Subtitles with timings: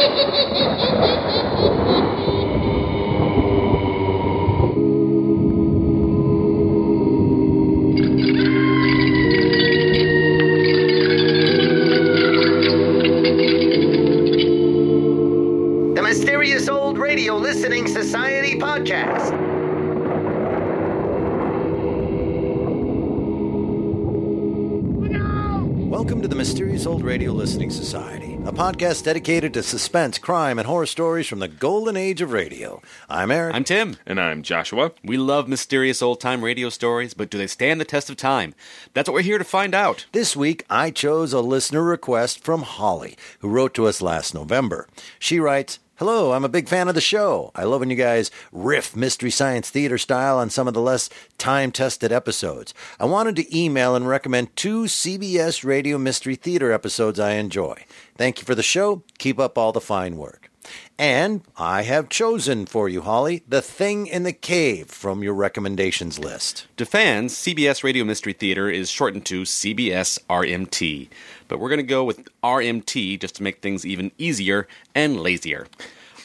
[0.00, 0.89] Ha ha ha ha ha!
[28.46, 32.80] A podcast dedicated to suspense, crime, and horror stories from the golden age of radio.
[33.08, 33.54] I'm Eric.
[33.54, 33.98] I'm Tim.
[34.06, 34.92] And I'm Joshua.
[35.04, 38.54] We love mysterious old time radio stories, but do they stand the test of time?
[38.94, 40.06] That's what we're here to find out.
[40.12, 44.88] This week, I chose a listener request from Holly, who wrote to us last November.
[45.18, 47.50] She writes, Hello, I'm a big fan of the show.
[47.54, 51.10] I love when you guys riff Mystery Science Theater style on some of the less
[51.36, 52.72] time tested episodes.
[52.98, 57.84] I wanted to email and recommend two CBS Radio Mystery Theater episodes I enjoy.
[58.20, 59.02] Thank you for the show.
[59.16, 60.50] Keep up all the fine work.
[60.98, 66.18] And I have chosen for you, Holly, The Thing in the Cave from your recommendations
[66.18, 66.66] list.
[66.76, 71.08] To fans, CBS Radio Mystery Theater is shortened to CBS RMT,
[71.48, 75.66] but we're going to go with RMT just to make things even easier and lazier.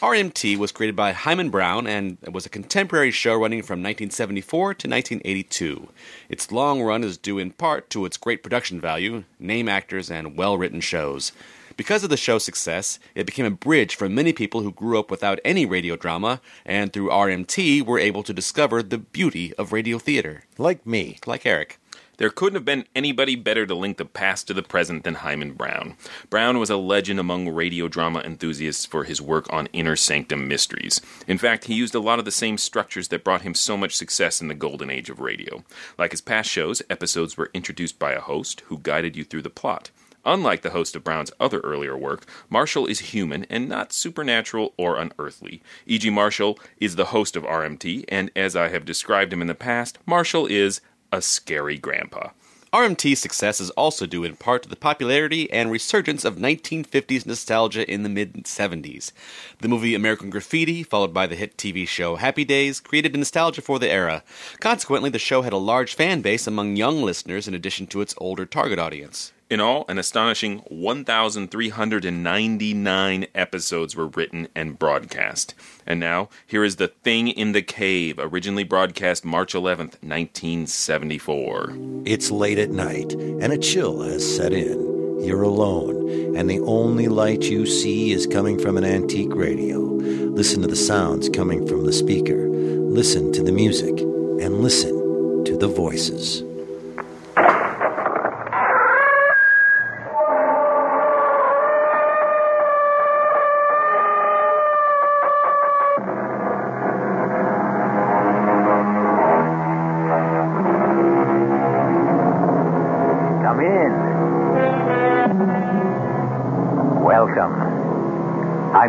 [0.02, 4.90] RMT was created by Himan Brown and was a contemporary show running from 1974 to
[4.90, 5.88] 1982.
[6.28, 10.36] Its long run is due in part to its great production value, name actors, and
[10.36, 11.32] well written shows.
[11.78, 15.12] Because of the show's success, it became a bridge for many people who grew up
[15.12, 20.00] without any radio drama, and through RMT were able to discover the beauty of radio
[20.00, 20.46] theater.
[20.58, 21.18] Like me.
[21.26, 21.80] Like Eric.
[22.18, 25.53] There couldn't have been anybody better to link the past to the present than Himan
[25.53, 25.98] Brown.
[26.30, 31.02] Brown was a legend among radio drama enthusiasts for his work on inner sanctum mysteries.
[31.28, 33.98] In fact, he used a lot of the same structures that brought him so much
[33.98, 35.66] success in the golden age of radio.
[35.98, 39.50] Like his past shows, episodes were introduced by a host who guided you through the
[39.50, 39.92] plot.
[40.26, 44.98] Unlike the host of Brown's other earlier work, Marshall is human and not supernatural or
[44.98, 45.62] unearthly.
[45.86, 46.09] E.G.
[46.09, 50.00] Marshall is the host of RMT, and as I have described him in the past,
[50.06, 50.81] Marshall is
[51.12, 52.30] a scary grandpa.
[52.75, 57.90] RMT's success is also due in part to the popularity and resurgence of 1950s nostalgia
[57.90, 59.13] in the mid 70s.
[59.62, 63.80] The movie American Graffiti, followed by the hit TV show Happy Days, created nostalgia for
[63.80, 64.24] the era.
[64.59, 68.16] Consequently, the show had a large fan base among young listeners in addition to its
[68.18, 69.31] older target audience.
[69.47, 75.53] In all, an astonishing 1,399 episodes were written and broadcast.
[75.85, 81.73] And now, here is The Thing in the Cave, originally broadcast March 11th, 1974.
[82.06, 85.22] It's late at night, and a chill has set in.
[85.23, 89.77] You're alone, and the only light you see is coming from an antique radio.
[89.77, 92.50] Listen to the sounds coming from the speaker.
[92.50, 96.44] Listen to the music, and listen to the voices.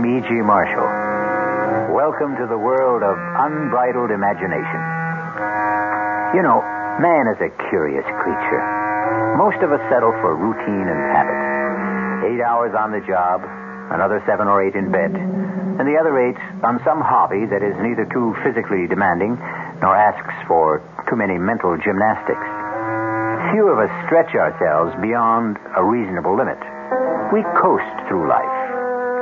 [0.07, 0.31] E.G.
[0.47, 0.87] Marshall.
[1.91, 4.81] Welcome to the world of unbridled imagination.
[6.31, 6.63] You know,
[7.03, 8.63] man is a curious creature.
[9.35, 12.31] Most of us settle for routine and habit.
[12.31, 13.43] Eight hours on the job,
[13.91, 17.75] another seven or eight in bed, and the other eight on some hobby that is
[17.83, 19.35] neither too physically demanding
[19.83, 22.47] nor asks for too many mental gymnastics.
[23.51, 26.63] Few of us stretch ourselves beyond a reasonable limit.
[27.35, 28.56] We coast through life.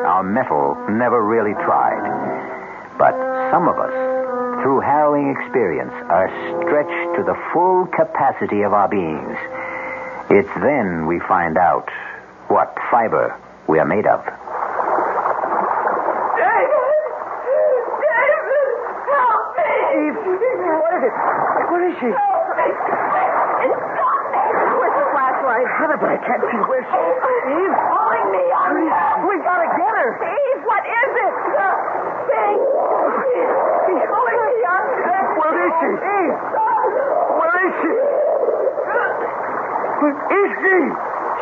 [0.04, 2.04] Our metal never really tried.
[2.98, 3.16] But
[3.50, 3.92] some of us,
[4.62, 6.28] through harrowing experience, are
[6.60, 9.37] stretched to the full capacity of our beings.
[10.31, 11.88] It's then we find out
[12.48, 13.34] what fiber
[13.66, 14.20] we are made of.
[16.37, 16.94] David!
[18.04, 18.69] David!
[19.09, 19.72] Help me!
[20.04, 20.16] Eve!
[20.20, 21.14] What is it?
[21.72, 22.10] Where is she?
[25.64, 25.80] The flashlight?
[25.80, 27.25] Heaven, but I can't see where she is.
[27.56, 27.76] Eve?
[27.88, 28.72] Calling me on
[29.25, 30.10] We gotta get her.
[30.20, 31.34] Steve, what is it?
[32.28, 32.58] Thing.
[33.88, 34.82] He's calling me on
[35.40, 35.90] Where is she?
[36.05, 36.37] Eve?
[37.40, 37.94] Where is she?
[40.05, 40.78] Where is she?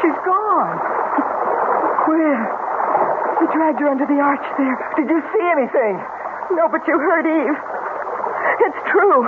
[0.03, 0.79] She's gone.
[2.07, 2.43] Where?
[3.43, 4.77] We dragged her under the arch there.
[5.03, 5.99] Did you see anything?
[6.55, 7.59] No, but you heard Eve.
[8.71, 9.27] It's true.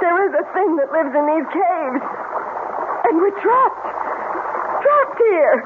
[0.00, 2.04] There is a thing that lives in these caves.
[3.04, 3.71] And we're trapped.
[5.28, 5.64] Here.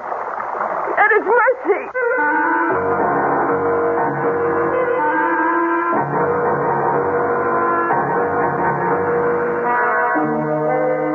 [0.99, 2.87] At its mercy.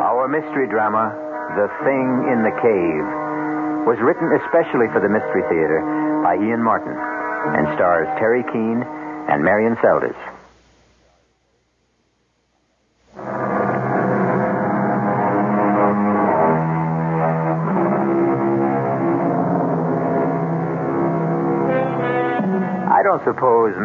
[0.02, 1.16] Our mystery drama,
[1.56, 3.06] The Thing in the Cave,
[3.88, 5.82] was written especially for the Mystery Theater
[6.24, 8.84] by Ian Martin and stars Teri Keane
[9.30, 10.18] and Marian Seldes.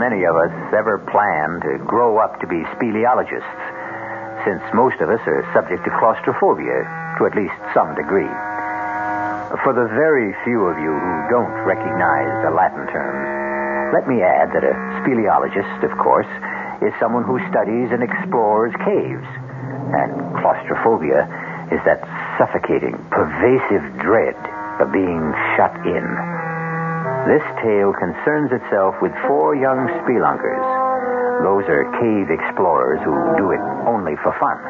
[0.06, 3.58] Many of us ever plan to grow up to be speleologists,
[4.46, 6.86] since most of us are subject to claustrophobia
[7.18, 8.30] to at least some degree.
[9.66, 13.18] For the very few of you who don't recognize the Latin term,
[13.90, 16.30] let me add that a speleologist, of course,
[16.86, 19.26] is someone who studies and explores caves.
[19.90, 21.26] And claustrophobia
[21.74, 22.06] is that
[22.38, 24.38] suffocating, pervasive dread
[24.78, 26.06] of being shut in.
[27.26, 30.62] This tale concerns itself with four young spelunkers.
[31.42, 34.62] Those are cave explorers who do it only for fun.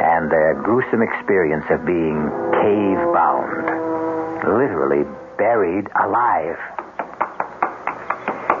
[0.00, 2.24] And their gruesome experience of being
[2.56, 3.68] cave bound.
[4.48, 5.04] Literally
[5.36, 6.56] buried alive.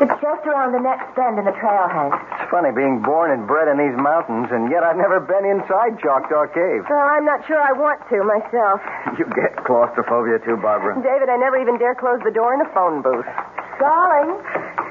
[0.04, 2.37] It's just around the next bend in the trail, Hank.
[2.48, 6.00] It's funny being born and bred in these mountains, and yet I've never been inside
[6.00, 6.80] Choctaw Cave.
[6.88, 8.80] Well, I'm not sure I want to myself.
[9.20, 10.96] You get claustrophobia too, Barbara.
[10.96, 13.26] David, I never even dare close the door in a phone booth.
[13.78, 14.40] Darling,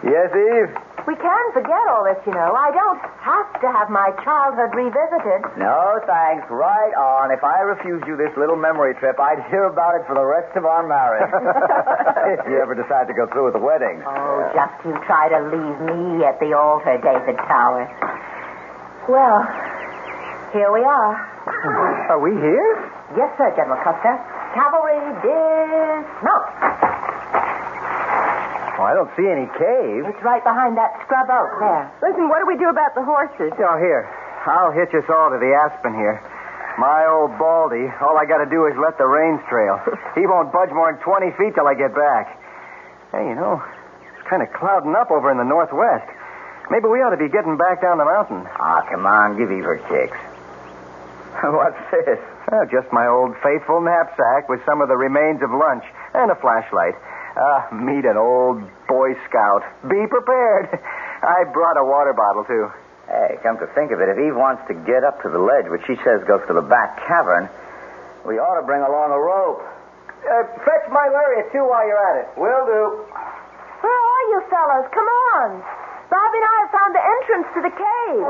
[0.06, 0.70] Yes, Eve?
[1.08, 2.52] We can forget all this, you know.
[2.52, 5.40] I don't have to have my childhood revisited.
[5.56, 6.44] No, thanks.
[6.52, 7.32] Right on.
[7.32, 10.52] If I refused you this little memory trip, I'd hear about it for the rest
[10.60, 11.32] of our marriage.
[12.44, 14.04] if you ever decide to go through with the wedding.
[14.04, 17.88] Oh, just you try to leave me at the altar, David Towers.
[19.08, 19.48] Well,
[20.52, 21.16] here we are.
[22.12, 22.72] Are we here?
[23.16, 24.20] Yes, sir, General Custer.
[24.52, 26.87] Cavalry dismount.
[28.78, 30.06] Oh, I don't see any cave.
[30.06, 31.90] It's right behind that scrub oak there.
[32.06, 33.50] Listen, what do we do about the horses?
[33.58, 34.06] Oh, here.
[34.46, 36.22] I'll hitch us all to the aspen here.
[36.78, 39.82] My old Baldy, all I got to do is let the reins trail.
[40.18, 42.38] He won't budge more than 20 feet till I get back.
[43.12, 43.62] Hey, you know,
[44.14, 46.10] it's kind of clouding up over in the northwest.
[46.70, 48.46] Maybe we ought to be getting back down the mountain.
[48.58, 50.18] Ah, come on, give Eve her kicks.
[51.44, 52.18] What's this?
[52.52, 55.84] Oh, just my old faithful knapsack with some of the remains of lunch
[56.14, 56.96] and a flashlight.
[57.38, 59.62] Ah, meet an old Boy Scout.
[59.86, 60.74] Be prepared.
[61.22, 62.66] I brought a water bottle, too.
[63.06, 65.70] Hey, come to think of it, if Eve wants to get up to the ledge,
[65.70, 67.48] which she says goes to the back cavern,
[68.26, 69.62] we ought to bring along a rope.
[70.26, 72.28] Uh, fetch my lariat, too, while you're at it.
[72.42, 72.84] Will do.
[73.86, 74.90] Where are you fellows?
[74.92, 75.08] Come
[75.38, 75.62] on.
[76.10, 78.24] Bobby and I have found the entrance to the cave.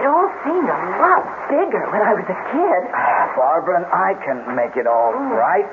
[0.00, 2.82] It all seemed a lot bigger when I was a kid.
[2.96, 5.36] Ah, Barbara and I can make it all mm.
[5.36, 5.68] right.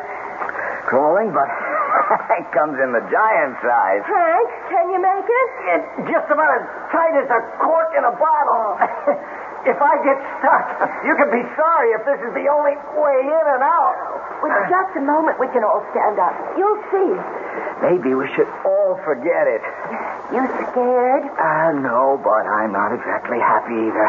[0.84, 1.48] Crawling, but
[2.36, 4.04] it comes in the giant size.
[4.04, 5.48] Hank, can you make it?
[5.80, 8.76] It's just about as tight as a cork in a bottle.
[9.68, 10.66] if I get stuck,
[11.04, 13.96] you can be sorry if this is the only way in and out.
[14.40, 16.32] With just a moment, we can all stand up.
[16.56, 17.12] You'll see.
[17.84, 19.62] Maybe we should all forget it.
[20.32, 20.42] You
[20.72, 21.26] scared?
[21.36, 24.08] Uh, no, but I'm not exactly happy either.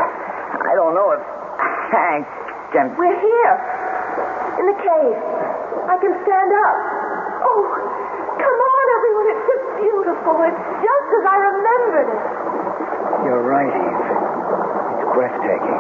[0.69, 1.23] I don't know if
[1.91, 2.27] Hank
[2.73, 2.95] can.
[2.97, 3.55] We're here.
[4.63, 5.17] In the cave.
[5.89, 6.77] I can stand up.
[7.41, 7.61] Oh,
[8.37, 9.27] come on, everyone.
[9.33, 10.35] It's just beautiful.
[10.45, 12.23] It's just as I remembered it.
[13.25, 14.28] You're right, Eve.
[15.19, 15.79] Breathtaking.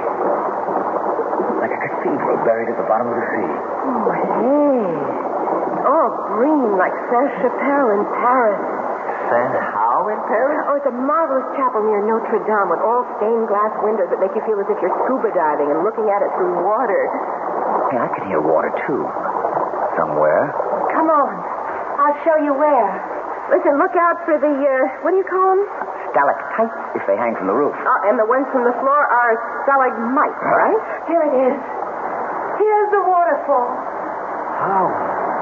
[1.63, 3.51] Like a cathedral buried at the bottom of the sea.
[3.87, 4.83] Oh, hey.
[5.87, 8.59] All green like Sainte-Chapelle in Paris.
[9.31, 10.59] San How in Paris?
[10.67, 14.35] Oh, it's a marvelous chapel near Notre Dame with all stained glass windows that make
[14.35, 17.03] you feel as if you're scuba diving and looking at it through water.
[17.95, 19.07] Hey, I can hear water, too.
[19.95, 20.51] Somewhere.
[20.99, 21.31] Come on.
[22.03, 22.91] I'll show you where.
[23.55, 25.63] Listen, look out for the, uh, what do you call them?
[26.13, 27.73] Stalactites, they hang from the roof.
[27.73, 29.33] Oh, and the ones from the floor are
[29.65, 30.81] stalagmites, right?
[31.09, 31.57] Here it is.
[32.61, 33.69] Here's the waterfall.
[33.73, 34.85] Oh, How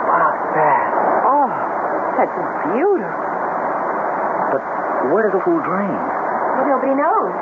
[0.06, 0.86] about that?
[1.26, 1.48] Oh,
[2.14, 2.36] that's
[2.70, 3.26] beautiful.
[4.54, 4.62] But
[5.10, 5.90] where does the pool drain?
[5.90, 7.34] Well, nobody knows.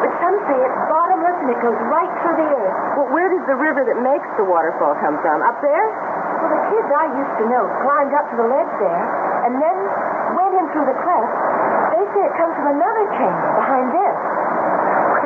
[0.00, 2.76] But some say it's bottomless and it goes right through the earth.
[2.96, 5.40] Well, where does the river that makes the waterfall come from?
[5.44, 5.84] Up there?
[6.40, 9.04] Well, the kids I used to know climbed up to the ledge there
[9.48, 9.76] and then
[10.34, 11.34] went in through the cleft.
[11.94, 14.16] They say it comes from another chamber behind this.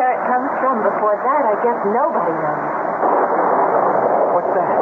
[0.00, 2.66] Where it comes from before that, I guess nobody knows.
[4.32, 4.76] What's that?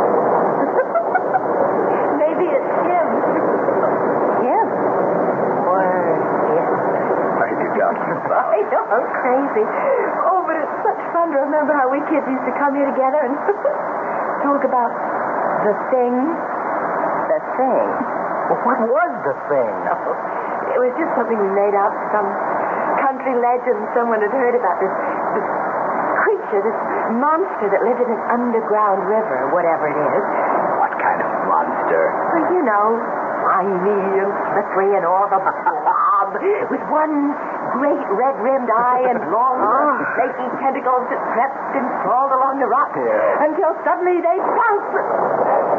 [2.22, 3.08] Maybe it's him.
[4.46, 4.66] Him?
[5.68, 5.90] Where
[7.44, 8.46] are you talking about?
[8.46, 9.66] I know, I'm crazy.
[10.32, 13.20] Oh, but it's such fun to remember how we kids used to come here together
[13.26, 13.34] and
[14.46, 14.92] talk about
[15.66, 16.14] the thing.
[17.28, 18.17] The thing.
[18.48, 19.74] Well, what was the thing?
[20.68, 22.28] Oh, it was just something we made up, some
[23.00, 24.92] country legend someone had heard about this
[25.32, 25.48] this
[26.28, 26.78] creature, this
[27.16, 30.24] monster that lived in an underground river, whatever it is.
[30.76, 32.02] What kind of monster?
[32.36, 32.86] Well, you know,
[33.48, 36.28] slimy and slippery and all the blob,
[36.68, 37.32] with one
[37.80, 40.04] great red-rimmed eye and long, ah.
[40.20, 42.98] flaky tentacles that crept and crawled along the rocks
[43.40, 45.77] until suddenly they bounced.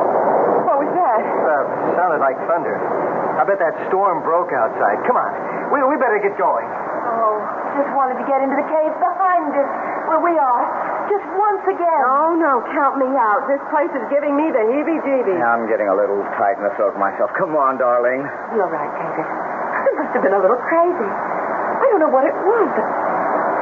[0.69, 1.21] What was that?
[1.25, 2.77] Uh, sounded like thunder.
[2.77, 5.01] I bet that storm broke outside.
[5.09, 5.33] Come on.
[5.73, 6.69] We, we better get going.
[7.09, 7.41] Oh,
[7.73, 9.71] just wanted to get into the cave behind us,
[10.05, 10.63] where we are,
[11.09, 12.01] just once again.
[12.05, 13.49] Oh, no, count me out.
[13.49, 15.41] This place is giving me the heebie-jeebies.
[15.41, 17.33] I'm getting a little tight in the throat myself.
[17.33, 18.21] Come on, darling.
[18.53, 19.25] You're right, David.
[19.25, 21.09] I must have been a little crazy.
[21.09, 22.87] I don't know what it was, but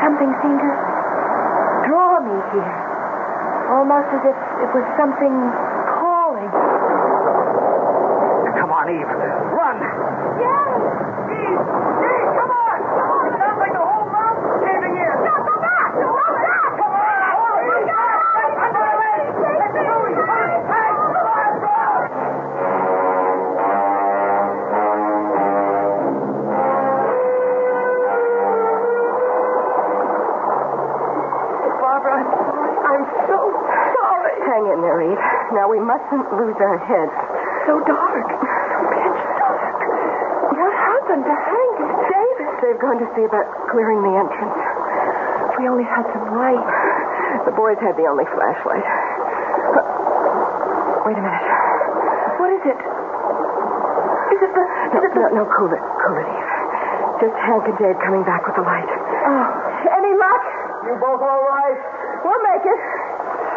[0.04, 0.72] something seemed to
[1.88, 2.76] draw me here.
[3.72, 4.38] Almost as if
[4.68, 5.32] it was something
[5.96, 6.52] calling.
[8.88, 9.04] On, Eve.
[9.04, 9.84] Run.
[10.40, 10.80] Yes!
[11.28, 11.60] Eve!
[11.60, 12.78] Eve, come on!
[12.88, 13.28] Come on.
[13.28, 15.16] It sounds like the whole mountain's caving in.
[15.28, 15.92] No, go back!
[15.92, 16.72] Go back!
[16.80, 17.20] Come on!
[17.36, 17.84] Hurry!
[17.84, 19.28] Come on, lady!
[19.44, 20.16] Let's do it!
[20.24, 20.56] Hurry!
[20.72, 21.84] Hey, come on, bro!
[31.84, 32.24] Barbara.
[32.24, 33.52] I'm so
[34.00, 34.36] sorry.
[34.48, 35.20] Hang in there, Eve.
[35.52, 37.12] Now, we mustn't lose our heads.
[37.68, 38.28] So dark.
[38.32, 39.76] So pitch dark.
[40.56, 40.72] What
[41.08, 42.52] happened to Hank and David?
[42.60, 44.60] They've gone to see about clearing the entrance.
[45.48, 46.68] If we only had some light.
[47.48, 48.84] The boys had the only flashlight.
[51.08, 51.48] Wait a minute.
[52.44, 52.76] What is it?
[52.76, 54.64] Is it the...
[54.68, 55.80] No, no, no, cool it.
[55.80, 56.52] Cool it, Eve.
[57.24, 58.92] Just Hank and Dave coming back with the light.
[58.92, 59.48] Oh.
[59.88, 60.44] Any luck?
[60.92, 61.80] You both all right?
[62.28, 62.82] We'll make it.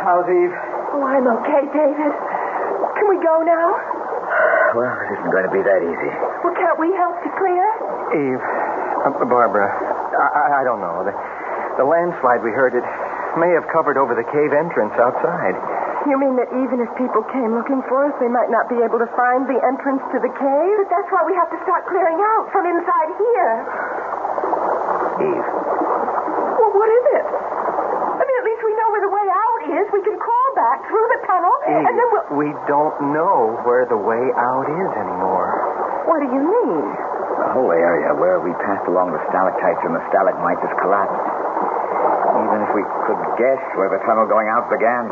[0.06, 0.54] How's Eve?
[0.94, 2.14] Oh, I'm okay, David.
[2.94, 3.74] Can we go now?
[4.78, 6.14] Well, it isn't going to be that easy.
[6.80, 7.64] Well, can't we help to clear?
[8.16, 8.40] Eve,
[9.04, 11.04] uh, Barbara, I, I, I don't know.
[11.04, 11.12] The,
[11.76, 12.84] the landslide we heard, it
[13.36, 15.60] may have covered over the cave entrance outside.
[16.08, 18.96] You mean that even if people came looking for us, they might not be able
[18.96, 20.74] to find the entrance to the cave?
[20.80, 23.52] But that's why we have to start clearing out from inside here.
[25.20, 25.48] Eve,
[26.56, 27.26] Well, what is it?
[27.28, 29.84] I mean, at least we know where the way out is.
[29.92, 32.24] We can crawl back through the tunnel, Eve, and then we'll...
[32.40, 35.39] we don't know where the way out is anymore.
[36.10, 36.90] What do you mean?
[37.40, 41.24] the whole area where we passed along the stalactites and the stalagmites has collapsed.
[42.36, 45.08] Even if we could guess where the tunnel going out began,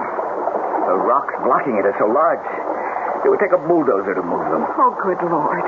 [0.87, 2.45] the rocks blocking it are so large,
[3.25, 4.63] it would take a bulldozer to move them.
[4.77, 5.65] Oh, good Lord.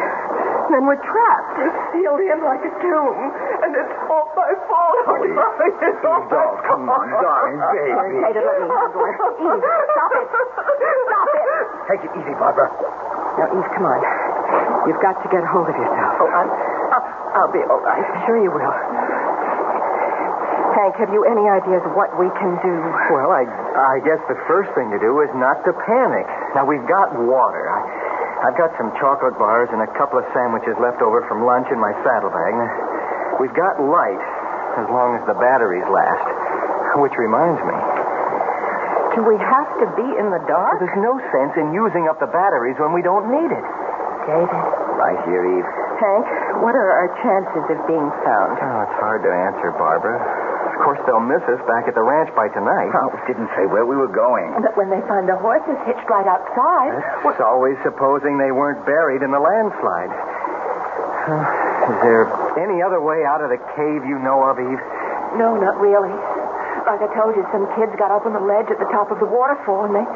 [0.70, 1.58] Then we're trapped.
[1.58, 3.18] We're sealed in like a tomb,
[3.66, 5.02] and it's all my fault.
[5.10, 8.22] Oh, darling, it's all my Oh, come on, darling, baby.
[8.22, 9.14] David, let me handle her.
[9.34, 10.26] Eve, stop it.
[10.30, 11.46] Stop it.
[11.90, 12.70] Take it easy, Barbara.
[13.34, 13.98] Now, Eve, come on.
[14.88, 16.12] You've got to get hold of yourself.
[16.24, 16.48] Oh, I'm,
[16.94, 17.06] I'll,
[17.44, 18.04] I'll be all right.
[18.24, 18.74] Sure you will.
[20.74, 22.74] Hank, have you any ideas what we can do?
[23.12, 23.42] Well, I,
[23.76, 26.24] I guess the first thing to do is not to panic.
[26.54, 27.66] Now, we've got water.
[27.68, 31.68] I, I've got some chocolate bars and a couple of sandwiches left over from lunch
[31.68, 32.52] in my saddlebag.
[32.56, 32.70] Now,
[33.42, 34.20] We've got light,
[34.80, 36.28] as long as the batteries last.
[37.00, 37.76] Which reminds me,
[39.16, 40.76] Do we have to be in the dark?
[40.80, 43.64] there's no sense in using up the batteries when we don't need it.
[44.30, 44.62] David.
[44.94, 45.66] Right here, Eve.
[45.98, 46.24] Hank,
[46.62, 48.56] what are our chances of being found?
[48.62, 50.16] Oh, it's hard to answer, Barbara.
[50.70, 52.88] Of course, they'll miss us back at the ranch by tonight.
[52.94, 54.54] Oh, it didn't say where we were going.
[54.62, 56.94] But when they find the horses hitched right outside,
[57.26, 60.14] It's always supposing they weren't buried in the landslide.
[61.90, 62.24] Is there
[62.56, 64.80] any other way out of the cave you know of, Eve?
[65.36, 66.10] No, not really.
[66.88, 69.20] Like I told you, some kids got up on the ledge at the top of
[69.20, 70.06] the waterfall and they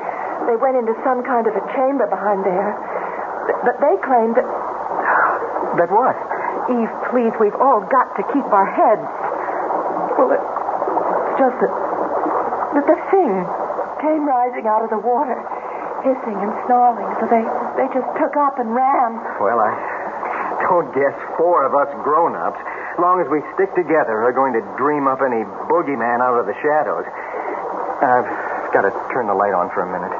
[0.48, 2.72] they went into some kind of a chamber behind there.
[3.46, 4.48] But- But they claimed that
[5.76, 6.14] That what?
[6.70, 9.02] Eve, please, we've all got to keep our heads.
[10.16, 11.72] Well, it- it's just that,
[12.78, 13.32] that the thing
[14.00, 15.34] came rising out of the water,
[16.06, 17.42] hissing and snarling, so they,
[17.76, 19.18] they just took up and ran.
[19.42, 19.74] Well, I
[20.62, 22.60] don't guess four of us grown-ups,
[23.00, 26.54] long as we stick together, are going to dream up any boogeyman out of the
[26.62, 27.04] shadows.
[27.98, 28.30] I've
[28.72, 30.14] got to turn the light on for a minute.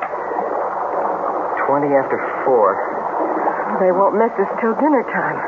[1.66, 2.74] Twenty after four.
[3.82, 5.38] They won't miss us till dinner time.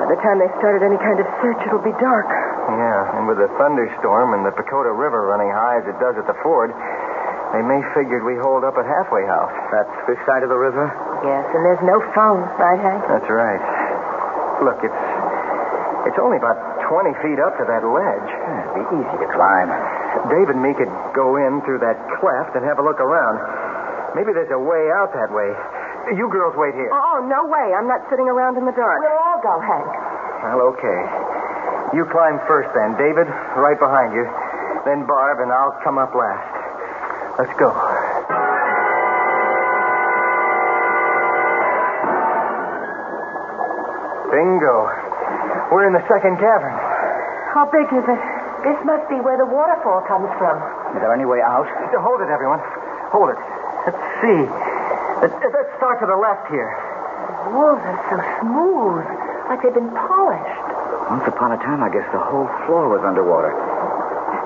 [0.00, 2.26] By the time they started any kind of search, it'll be dark.
[2.26, 6.24] Yeah, and with the thunderstorm and the Pacoda River running high as it does at
[6.24, 6.72] the ford,
[7.52, 9.52] they may figured we hold up at halfway house.
[9.74, 10.86] That's this side of the river?
[11.26, 13.02] Yes, and there's no phone, right, Hank?
[13.10, 13.60] That's right.
[14.64, 15.02] Look, it's
[16.08, 16.56] it's only about
[16.88, 18.30] 20 feet up to that ledge.
[18.32, 19.68] It'd be easy to climb.
[20.32, 23.36] Dave and me could go in through that cleft and have a look around.
[24.16, 25.52] Maybe there's a way out that way.
[26.16, 26.90] You girls wait here.
[26.92, 27.76] Oh, oh, no way.
[27.76, 28.98] I'm not sitting around in the dark.
[29.00, 29.86] we'll all go, Hank.
[30.42, 31.00] Well, okay.
[31.94, 32.96] You climb first then.
[32.96, 33.28] David,
[33.58, 34.24] right behind you.
[34.84, 36.48] then Barb, and I'll come up last.
[37.38, 37.70] Let's go.
[44.30, 44.86] Bingo.
[45.70, 46.74] We're in the second cavern.
[47.54, 48.20] How big is it?
[48.62, 50.58] This must be where the waterfall comes from.
[50.94, 51.66] Is there any way out?
[51.98, 52.60] Hold it, everyone.
[53.10, 53.40] Hold it.
[53.90, 54.69] Let's see.
[55.20, 56.72] Let's, let's start to the left here.
[57.44, 59.04] The walls are so smooth,
[59.52, 60.60] like they've been polished.
[61.12, 63.52] Once upon a time, I guess the whole floor was underwater.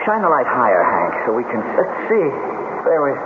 [0.03, 1.63] Shine the light higher, Hank, so we can.
[1.79, 2.27] Let's see.
[2.27, 3.19] If there was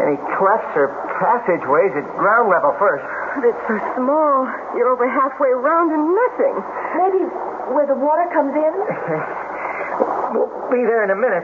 [0.00, 0.88] any clefts or
[1.20, 3.04] passageways at ground level first.
[3.36, 4.48] But it's so small.
[4.74, 6.54] You're over halfway around and nothing.
[7.04, 7.22] Maybe
[7.74, 8.74] where the water comes in?
[10.28, 11.42] We'll be there in a minute.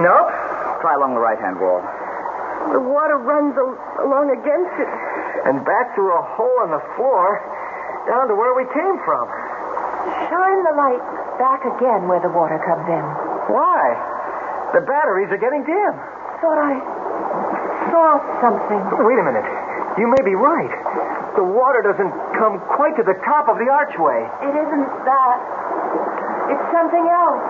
[0.00, 0.32] Nope.
[0.80, 1.84] Try along the right hand wall.
[2.72, 4.90] The water runs al- along against it.
[5.48, 7.40] And back through a hole in the floor
[8.10, 9.24] down to where we came from.
[10.28, 11.02] Shine the light
[11.40, 13.04] back again where the water comes in.
[13.52, 13.80] Why?
[14.76, 15.94] The batteries are getting dim.
[16.44, 16.74] Thought I
[17.88, 18.80] saw something.
[19.04, 19.46] Wait a minute.
[19.96, 20.70] You may be right.
[21.34, 24.26] The water doesn't come quite to the top of the archway.
[24.44, 25.36] It isn't that.
[26.52, 27.42] It's something else.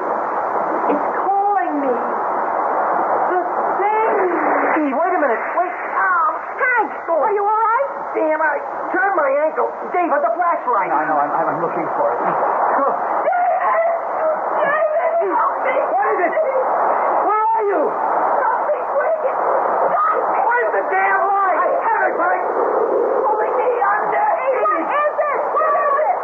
[0.95, 1.95] It's calling me.
[3.35, 3.41] The
[3.83, 4.17] thing.
[4.79, 4.89] Hey,
[5.39, 5.71] wait.
[5.71, 5.75] Wait.
[5.99, 7.89] Oh, Hank, are you all right?
[8.15, 8.59] Damn, I
[8.91, 9.69] turned my ankle.
[9.93, 10.91] David, the flashlight.
[10.91, 11.19] I know.
[11.19, 12.19] I'm, I'm looking for it.
[12.19, 12.95] Oh.
[15.29, 16.33] What is it?
[17.27, 17.83] Where are you?
[20.49, 21.59] Where's the damn light?
[21.59, 22.47] I have it, Mike.
[23.23, 24.27] Pulling me under.
[24.59, 25.41] What is it?
[25.53, 26.19] What is it?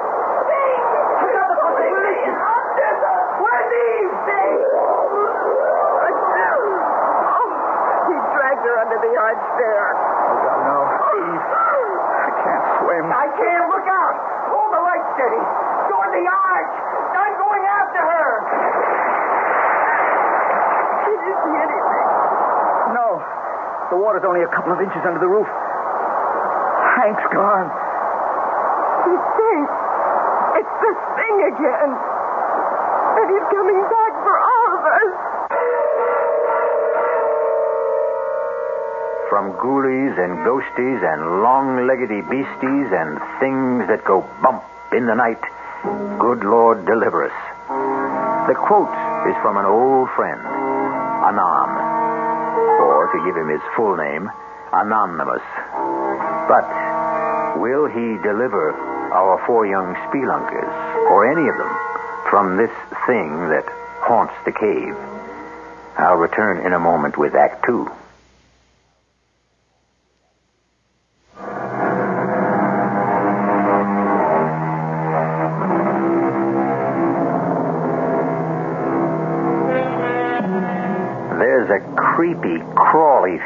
[0.49, 0.81] Thing.
[1.25, 2.23] Another possibility.
[2.33, 3.13] Under the...
[3.45, 4.15] Where's Eve?
[7.35, 7.51] Oh,
[8.09, 8.65] he dragged
[9.33, 9.89] the there.
[9.97, 10.79] Oh, God, no.
[10.85, 11.41] Eve.
[11.41, 13.05] I can't swim.
[13.09, 13.67] I can't.
[13.73, 14.17] Look out.
[14.53, 15.41] Hold the light steady.
[15.89, 16.75] Toward the arch.
[17.17, 18.29] I'm going after her.
[21.09, 22.09] Did you see anything?
[22.93, 23.25] No.
[23.89, 25.49] The water's only a couple of inches under the roof.
[27.01, 27.69] Hank's gone.
[29.09, 29.61] The thing.
[30.61, 31.91] It's the thing again.
[33.15, 34.14] And he's coming back
[39.31, 45.41] From ghoulies and ghosties and long-leggedy beasties and things that go bump in the night,
[46.19, 47.39] good Lord deliver us.
[48.49, 48.95] The quote
[49.27, 51.71] is from an old friend, Anon,
[52.85, 54.31] or to give him his full name,
[54.73, 55.43] Anonymous.
[56.47, 56.69] But
[57.59, 58.73] will he deliver
[59.13, 60.73] our four young spelunkers,
[61.11, 61.73] or any of them,
[62.31, 62.73] from this
[63.07, 63.65] thing that
[64.05, 64.95] haunts the cave?
[65.97, 67.91] I'll return in a moment with Act Two.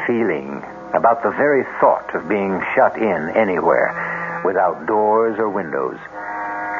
[0.09, 0.57] Feeling
[0.97, 3.93] about the very thought of being shut in anywhere
[4.43, 6.01] without doors or windows.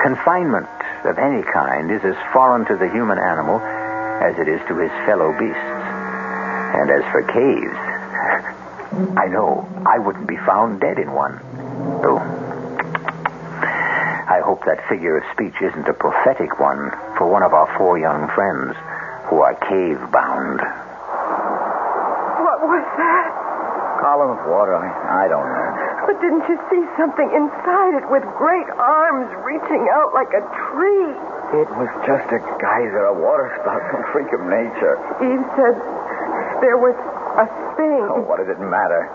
[0.02, 0.66] Confinement
[1.06, 4.90] of any kind is as foreign to the human animal as it is to his
[5.06, 5.78] fellow beasts.
[6.74, 7.78] And as for caves,
[9.22, 11.38] I know I wouldn't be found dead in one.
[12.02, 12.18] Oh.
[14.30, 18.00] I hope that figure of speech isn't a prophetic one for one of our four
[18.00, 18.74] young friends
[19.30, 20.62] who are cave bound.
[22.42, 23.30] What was that?
[24.02, 24.76] Column of water.
[24.78, 25.70] I, I don't know.
[26.10, 31.14] But didn't you see something inside it with great arms reaching out like a tree?
[31.54, 34.98] It was just a geyser, a water spout, some freak of nature.
[35.22, 35.76] Eve said
[36.62, 36.98] there was
[37.38, 37.46] a
[37.78, 38.06] thing.
[38.10, 39.10] Oh, what does it matter?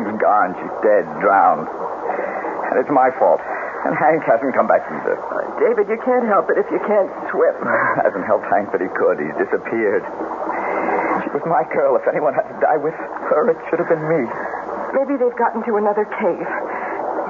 [0.00, 0.56] Eve's gone.
[0.56, 1.68] She's dead, drowned.
[1.68, 3.40] And it's my fault.
[3.84, 5.20] And Hank hasn't come back either.
[5.20, 7.52] Uh, David, you can't help it if you can't swim.
[8.00, 9.20] hasn't helped Hank, but he could.
[9.20, 10.00] He's disappeared.
[11.20, 11.96] She was my girl.
[12.00, 14.24] If anyone had to die with her, it should have been me.
[14.94, 16.46] Maybe they've gotten to another cave.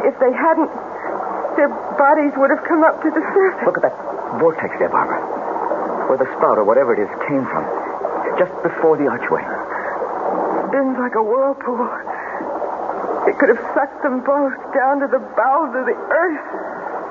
[0.04, 0.68] If they hadn't,
[1.56, 3.64] their bodies would have come up to the surface.
[3.64, 3.96] Look at that
[4.36, 5.18] vortex there, Barbara.
[6.08, 7.64] Where the spout or whatever it is came from.
[8.36, 9.40] Just before the archway.
[10.68, 11.88] Spins like a whirlpool.
[13.24, 16.46] It could have sucked them both down to the bowels of the earth.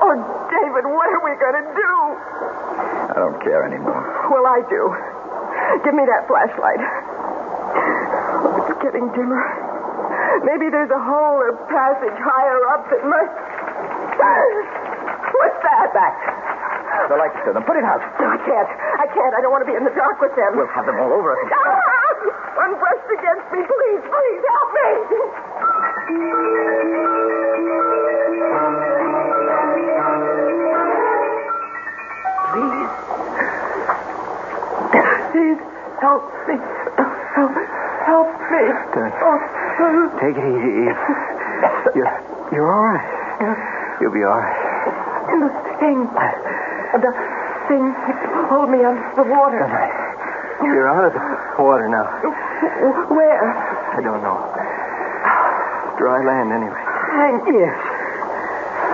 [0.06, 0.14] Oh,
[0.52, 1.94] David, what are we going to do?
[3.10, 4.04] I don't care anymore.
[4.30, 4.94] Well, I do.
[5.82, 6.82] Give me that flashlight.
[8.46, 9.42] Oh, it's getting dimmer.
[10.42, 13.36] Maybe there's a hole or passage higher up that must.
[15.34, 15.94] What's that?
[15.94, 16.16] Back.
[17.10, 17.64] The light's to them.
[17.64, 18.02] Put it out.
[18.18, 18.70] No, I can't.
[18.98, 19.34] I can't.
[19.38, 20.58] I don't want to be in the dark with them.
[20.58, 21.46] We'll have them all over us.
[21.54, 22.58] Ah!
[22.58, 23.62] One brushed against me.
[23.62, 24.90] Please, please help me.
[25.14, 25.34] Please.
[35.34, 35.60] Please.
[36.04, 36.56] Help me.
[39.26, 39.40] Oh,
[40.22, 41.02] Take it easy, Eve.
[41.98, 42.14] You're,
[42.54, 43.98] you're all right.
[44.00, 44.60] You'll be all right.
[45.34, 45.50] the
[45.82, 46.06] thing.
[46.94, 47.14] The
[47.68, 48.18] thing that
[48.50, 49.66] pulled me under the water.
[50.62, 52.06] You're out of the water now.
[53.10, 53.50] Where?
[53.98, 54.38] I don't know.
[55.98, 56.82] Dry land, anyway.
[57.18, 57.44] Hank.
[57.50, 57.76] Yes.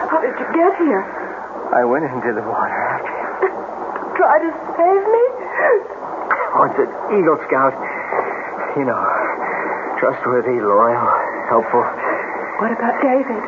[0.09, 1.03] How did you get here?
[1.75, 2.79] I went into the water.
[4.15, 5.23] Try to save me?
[6.55, 6.89] Oh, it's an
[7.19, 7.75] Eagle Scout.
[8.75, 8.99] You know,
[9.99, 11.11] trustworthy, loyal,
[11.51, 11.83] helpful.
[12.63, 13.43] What about David?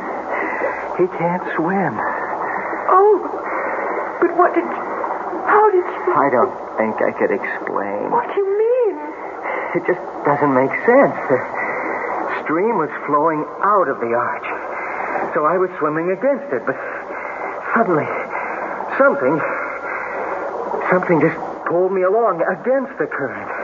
[1.00, 1.96] He can't swim.
[2.92, 3.24] Oh,
[4.20, 4.68] but what did.
[5.48, 6.12] How did you...
[6.12, 8.12] I don't think I could explain.
[8.12, 9.00] What do you mean?
[9.80, 11.16] It just doesn't make sense.
[11.32, 11.40] The
[12.44, 14.48] stream was flowing out of the arch.
[15.34, 16.76] So I was swimming against it, but
[17.72, 18.08] suddenly,
[19.00, 19.40] something,
[20.92, 23.61] something just pulled me along against the current.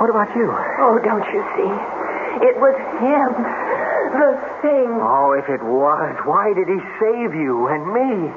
[0.00, 0.48] What about you?
[0.80, 1.72] Oh, don't you see?
[2.40, 2.72] It was
[3.04, 3.36] him.
[4.16, 4.32] The
[4.64, 4.88] thing.
[4.96, 8.32] Oh, if it was, why did he save you and me?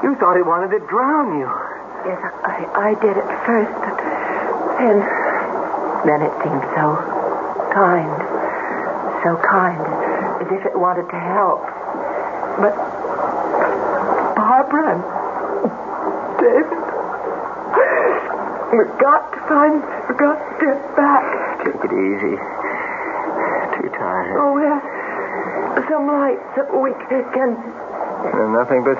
[0.00, 1.52] You thought he wanted to drown you.
[2.08, 2.16] Yes,
[2.48, 3.92] I, I did at first, but
[4.80, 5.04] then,
[6.08, 6.96] then it seemed so
[7.76, 8.16] kind,
[9.20, 9.84] so kind,
[10.40, 11.60] as if it wanted to help.
[12.56, 12.72] But
[14.32, 15.04] Barbara and
[16.40, 16.80] David,
[18.72, 19.82] We've got to find...
[20.10, 21.22] We've got to get back.
[21.62, 22.34] Take it easy.
[23.78, 24.42] Too tired.
[24.42, 24.82] Oh, yes.
[25.86, 27.54] Some lights that we can...
[27.54, 28.98] And nothing but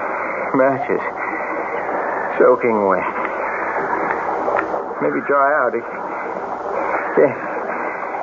[0.55, 1.03] matches.
[2.38, 3.03] Soaking wet.
[5.03, 5.75] Maybe dry out.
[7.18, 7.35] Yeah.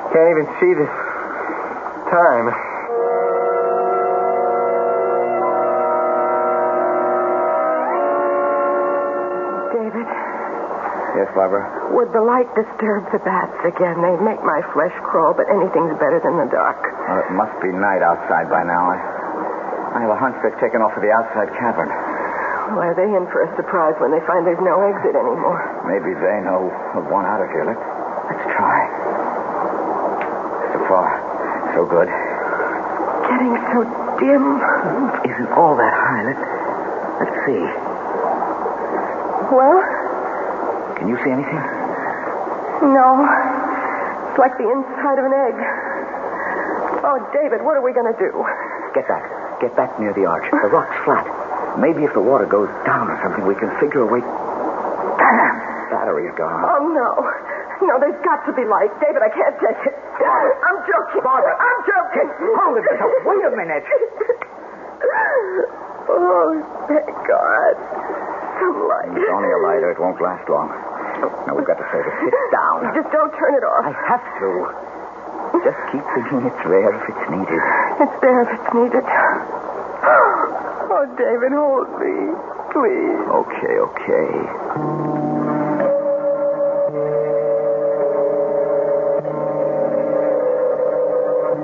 [0.08, 0.88] Can't even see the
[2.08, 2.67] time.
[11.18, 11.66] Yes, Barbara.
[11.98, 13.98] would the light disturb the bats again?
[13.98, 16.78] They make my flesh crawl, but anything's better than the dark.
[16.78, 18.86] Well, it must be night outside by now.
[18.94, 21.90] I, I have a hunch they've taken off to the outside cavern.
[22.70, 25.58] Why are they in for a surprise when they find there's no exit anymore?
[25.90, 27.66] Maybe they know of one out of here.
[27.66, 27.82] Let's,
[28.30, 28.78] let's try.
[30.70, 31.18] So far,
[31.74, 32.06] so good.
[33.26, 33.82] Getting so
[34.22, 34.62] dim.
[35.26, 36.30] Isn't all that high.
[36.30, 36.46] Let's,
[37.26, 37.64] let's see.
[39.50, 39.82] Well,
[41.08, 41.60] you see anything?
[42.94, 43.24] no.
[44.30, 45.56] It's like the inside of an egg.
[47.02, 48.30] Oh, David, what are we going to do?
[48.94, 49.24] Get back.
[49.60, 50.46] Get back near the arch.
[50.50, 51.26] The rock's flat.
[51.78, 54.20] Maybe if the water goes down or something, we can figure a way.
[54.20, 55.56] Damn!
[55.90, 56.62] Battery's gone.
[56.66, 57.10] Oh, no.
[57.78, 58.90] No, there's got to be light.
[58.98, 59.94] David, I can't take it.
[59.94, 61.22] I'm joking.
[61.22, 61.54] Barbara.
[61.54, 62.28] I'm joking.
[62.58, 62.86] Hold it.
[63.22, 63.86] Wait a minute.
[66.10, 66.58] oh,
[66.90, 67.74] thank God.
[68.58, 69.14] Some light.
[69.14, 69.94] It's only a lighter.
[69.94, 70.74] It won't last long.
[71.46, 72.94] Now, we've got to say to sit down.
[72.94, 73.84] Just don't turn it off.
[73.84, 74.50] I have to.
[75.64, 77.62] Just keep thinking it's there if it's needed.
[78.04, 79.04] It's there if it's needed.
[80.90, 82.14] Oh, David, hold me.
[82.72, 83.20] Please.
[83.28, 84.28] Okay, okay.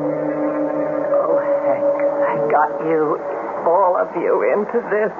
[0.05, 1.97] Oh, Hank,
[2.29, 3.17] I got you,
[3.67, 5.12] all of you, into this.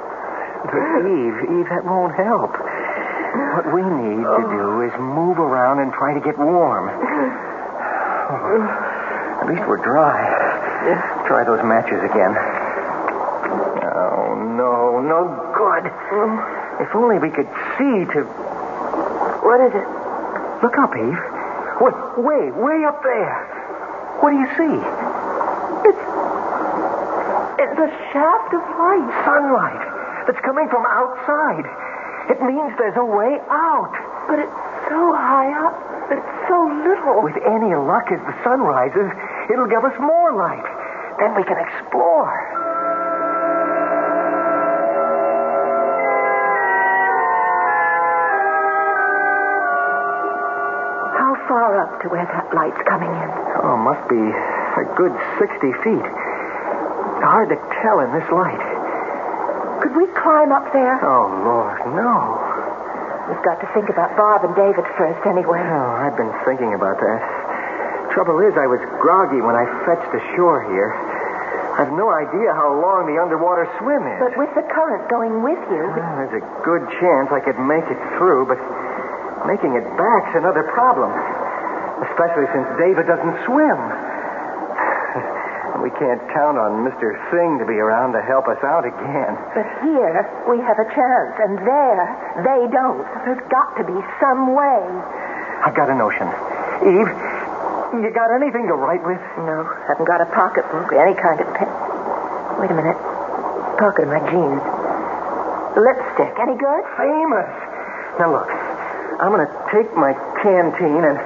[0.65, 2.53] But Eve, Eve, that won't help.
[3.55, 4.51] What we need to oh.
[4.51, 6.91] do is move around and try to get warm.
[9.39, 10.27] At least we're dry.
[11.31, 12.35] Try those matches again.
[13.95, 15.87] Oh, no, no good.
[15.87, 16.35] Hmm.
[16.83, 17.47] If only we could
[17.79, 18.27] see to.
[19.47, 19.87] What is it?
[20.59, 21.23] Look up, Eve.
[21.79, 23.39] Way, way, way up there.
[24.19, 24.75] What do you see?
[25.95, 26.05] It's.
[27.63, 29.07] It's a shaft of light.
[29.23, 31.84] Sunlight that's coming from outside.
[32.31, 33.93] It means there's a way out.
[34.29, 34.59] But it's
[34.89, 35.77] so high up.
[36.09, 37.23] But it's so little.
[37.23, 39.09] With any luck, as the sun rises,
[39.51, 40.65] it'll give us more light.
[41.21, 42.33] Then we can explore.
[51.17, 53.31] How far up to where that light's coming in?
[53.63, 56.09] Oh, must be a good 60 feet.
[57.23, 58.74] Hard to tell in this light.
[59.85, 60.97] Could we climb up there?
[61.05, 62.41] Oh, Lord, no.
[63.29, 65.61] We've got to think about Bob and David first, anyway.
[65.61, 67.21] Oh, I've been thinking about that.
[68.17, 70.97] Trouble is, I was groggy when I fetched ashore here.
[71.77, 74.19] I've no idea how long the underwater swim is.
[74.25, 77.85] But with the current going with you, Well, there's a good chance I could make
[77.91, 78.57] it through, but
[79.45, 81.13] making it back's another problem.
[82.09, 83.77] Especially since David doesn't swim.
[85.85, 87.13] We can't count on Mr.
[87.29, 89.37] Thing to be around to help us out again.
[89.53, 92.09] but here we have a chance, and there
[92.41, 93.05] they don't.
[93.29, 94.81] There's got to be some way.
[95.61, 96.25] I've got a notion.
[96.89, 97.13] Eve,
[98.01, 99.21] You got anything to write with?
[99.45, 101.69] No, haven't got a pocketbook or any kind of pen.
[102.65, 102.97] Wait a minute.
[103.77, 104.65] Pocket of my jeans.
[105.77, 106.33] Lipstick.
[106.41, 106.83] Any good?
[106.97, 107.51] Famous.
[108.17, 108.49] Now look,
[109.21, 111.21] I'm going to take my canteen and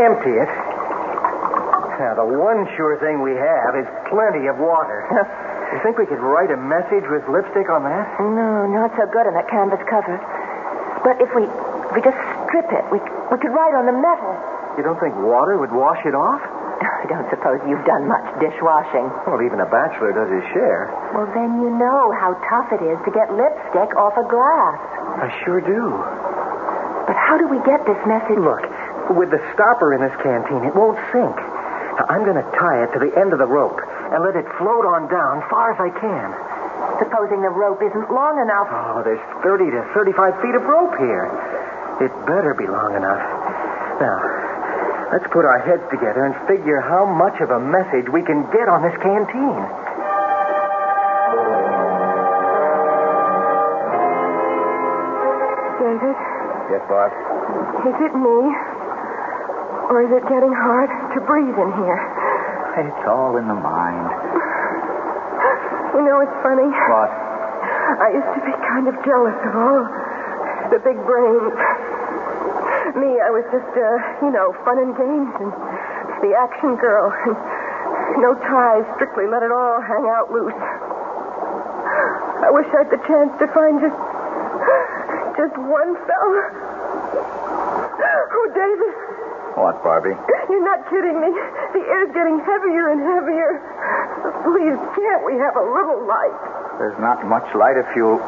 [0.00, 0.48] empty it.
[1.98, 5.02] Now, the one sure thing we have is plenty of water.
[5.74, 8.06] you think we could write a message with lipstick on that?
[8.22, 10.14] No, not so good on that canvas cover.
[11.02, 14.30] But if we if we just strip it, we we could write on the metal.
[14.78, 16.38] You don't think water would wash it off?
[17.02, 19.10] I don't suppose you've done much dishwashing.
[19.26, 20.86] Well, even a bachelor does his share.
[21.10, 24.78] Well, then you know how tough it is to get lipstick off a glass.
[25.18, 25.98] I sure do.
[27.10, 28.38] But how do we get this message?
[28.38, 28.62] Look,
[29.16, 31.34] with the stopper in this canteen, it won't sink.
[31.98, 34.46] Now, I'm going to tie it to the end of the rope and let it
[34.56, 36.28] float on down far as I can.
[37.02, 38.70] Supposing the rope isn't long enough.
[38.70, 41.26] Oh, there's 30 to 35 feet of rope here.
[41.98, 43.18] It better be long enough.
[43.98, 44.18] Now,
[45.10, 48.70] let's put our heads together and figure how much of a message we can get
[48.70, 49.58] on this canteen.
[55.78, 56.16] David,
[56.70, 57.12] Yes, boss.
[57.86, 58.38] is it me?
[59.88, 62.00] Or is it getting hard to breathe in here?
[62.76, 64.08] It's all in the mind.
[65.96, 66.68] You know, it's funny.
[66.68, 67.08] What?
[67.08, 69.82] I used to be kind of jealous of all
[70.68, 71.56] the big brains.
[73.00, 75.50] Me, I was just, uh, you know, fun and games and
[76.20, 77.08] the action girl.
[77.08, 80.60] And no ties, strictly let it all hang out loose.
[82.44, 83.96] I wish I had the chance to find just,
[85.40, 86.67] just one fella.
[89.58, 90.14] What, Barbie?
[90.50, 91.34] you're not kidding me.
[91.74, 93.58] The air's getting heavier and heavier.
[94.46, 96.38] Please, can't we have a little light?
[96.78, 98.22] There's not much light if you.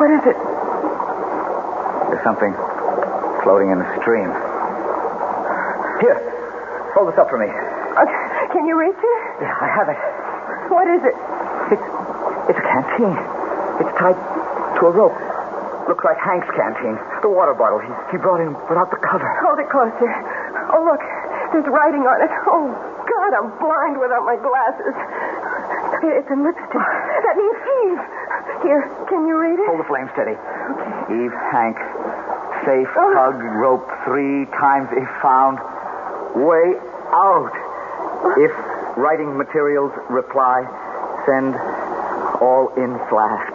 [0.00, 0.38] What is it?
[2.08, 2.56] There's something
[3.44, 4.32] floating in the stream.
[6.00, 6.16] Here,
[6.96, 7.52] hold this up for me.
[7.52, 8.08] Uh,
[8.56, 9.20] can you reach it?
[9.44, 10.00] Yeah, I have it.
[10.72, 11.16] What is it?
[11.76, 11.86] It's,
[12.48, 13.12] it's a canteen.
[13.84, 14.16] It's tied
[14.80, 15.33] to a rope.
[15.88, 16.96] Looks like Hank's canteen.
[17.20, 19.28] The water bottle he, he brought in without the cover.
[19.44, 20.08] Hold it closer.
[20.72, 21.00] Oh, look.
[21.52, 22.32] There's writing on it.
[22.48, 22.72] Oh,
[23.04, 24.96] God, I'm blind without my glasses.
[26.02, 26.72] It's in lipstick.
[26.72, 28.02] That means Eve.
[28.64, 29.66] Here, can you read it?
[29.68, 30.36] Hold the flame steady.
[31.12, 31.76] Eve, Hank,
[32.64, 33.12] safe, Oh.
[33.14, 35.60] hug, rope, three times if found.
[36.34, 36.74] Way
[37.12, 37.52] out.
[38.40, 38.50] If
[38.96, 40.64] writing materials reply,
[41.26, 41.54] send
[42.40, 43.53] all in flashed.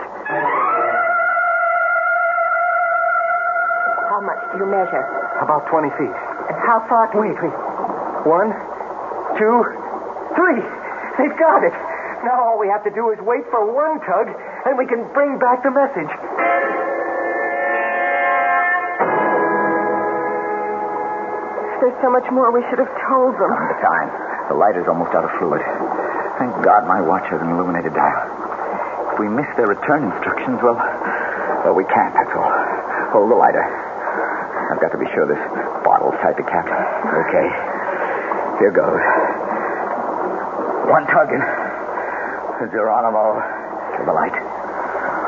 [4.59, 5.03] You measure?
[5.39, 6.11] About 20 feet.
[6.51, 7.55] And how far can Wait, wait.
[8.27, 8.51] One,
[9.39, 9.63] two,
[10.35, 10.59] three.
[11.15, 11.71] They've got it.
[12.27, 14.27] Now all we have to do is wait for one tug,
[14.67, 16.11] and we can bring back the message.
[21.79, 23.55] There's so much more we should have told them.
[23.55, 24.11] The time.
[24.51, 25.63] The light is almost out of fluid.
[26.35, 28.27] Thank God my watch has an illuminated dial.
[29.15, 32.51] If we miss their return instructions, well, well, we can't, that's all.
[33.15, 33.88] Hold the lighter.
[34.69, 35.41] I've got to be sure this
[35.81, 36.69] bottle's tied to cap.
[36.69, 37.47] Okay.
[38.61, 39.01] Here goes.
[40.93, 41.41] One tug and
[42.69, 43.39] Geronimo
[43.97, 44.35] to the light.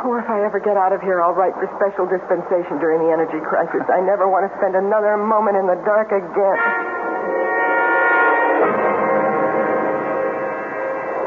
[0.03, 3.13] Oh, if I ever get out of here, I'll write for special dispensation during the
[3.13, 3.85] energy crisis.
[3.89, 6.57] I never want to spend another moment in the dark again.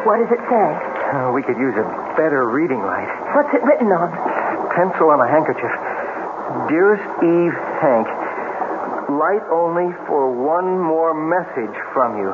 [0.04, 0.68] What does it say?
[1.16, 1.86] Oh, we could use a
[2.18, 3.08] better reading light.
[3.32, 4.12] What's it written on?
[4.76, 5.72] Pencil on a handkerchief.
[6.68, 8.08] Dearest Eve Hank,
[9.12, 12.32] light only for one more message from you.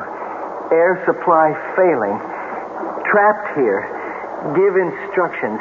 [0.71, 2.15] Air supply failing.
[3.11, 3.83] Trapped here.
[4.55, 5.59] Give instructions.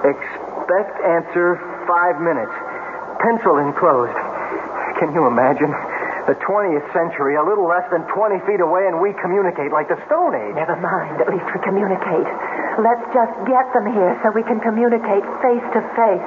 [0.00, 2.56] Expect answer five minutes.
[3.20, 4.16] Pencil enclosed.
[4.96, 5.68] Can you imagine?
[6.24, 10.00] The 20th century, a little less than 20 feet away, and we communicate like the
[10.08, 10.54] Stone Age.
[10.56, 11.20] Never mind.
[11.20, 12.30] At least we communicate.
[12.80, 16.24] Let's just get them here so we can communicate face to face.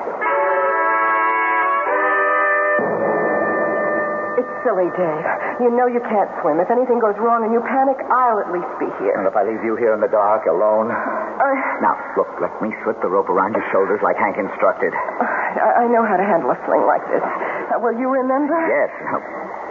[4.65, 5.25] Silly, Dave.
[5.61, 6.57] You know you can't swim.
[6.59, 9.13] If anything goes wrong and you panic, I'll at least be here.
[9.21, 10.89] And if I leave you here in the dark, alone?
[10.89, 11.53] I,
[11.85, 14.91] Now, look, let me slip the rope around your shoulders like Hank instructed.
[14.91, 17.21] I I know how to handle a sling like this.
[17.21, 18.57] Uh, will you remember?
[18.67, 18.89] Yes.
[19.07, 19.21] Now,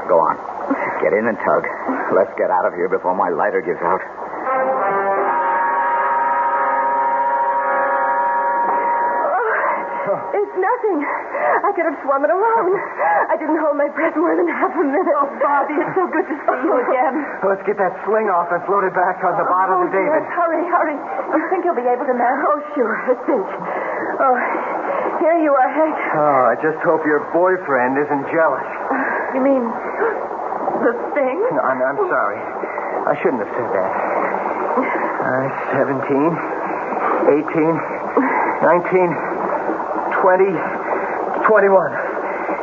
[0.09, 0.39] go on.
[1.03, 1.67] Get in and tug.
[2.15, 4.01] Let's get out of here before my lighter gives out.
[10.85, 11.01] Nothing.
[11.65, 12.73] I could have swum it alone.
[13.33, 15.17] I didn't hold my breath more than half a minute.
[15.17, 17.15] Oh, Bobby, it's so good to see you again.
[17.45, 20.13] Let's get that sling off and float it back on the bottom Oh, of David.
[20.13, 20.97] yes, hurry, hurry.
[21.35, 22.45] You think you'll be able to manage?
[22.45, 23.51] Oh, sure, a cinch.
[24.21, 24.37] Oh,
[25.25, 25.97] here you are, Hank.
[26.21, 28.67] Oh, I just hope your boyfriend isn't jealous.
[29.35, 29.65] You mean
[30.85, 31.37] The thing?
[31.55, 32.39] No, I'm, I'm sorry.
[33.09, 33.91] I shouldn't have said that.
[35.25, 35.49] Uh,
[35.81, 39.09] 17, 18, 19,
[40.25, 40.49] 20, 21.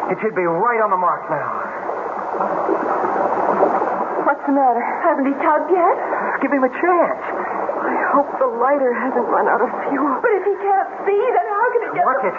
[0.10, 1.46] It should be right on the mark now.
[4.26, 4.82] What's the matter?
[5.06, 5.98] Haven't he tugged yet?
[6.42, 7.22] Give him a chance.
[7.22, 10.10] I hope the lighter hasn't run out of fuel.
[10.26, 12.02] But if he can't see, then how can it get...
[12.02, 12.38] Watch it.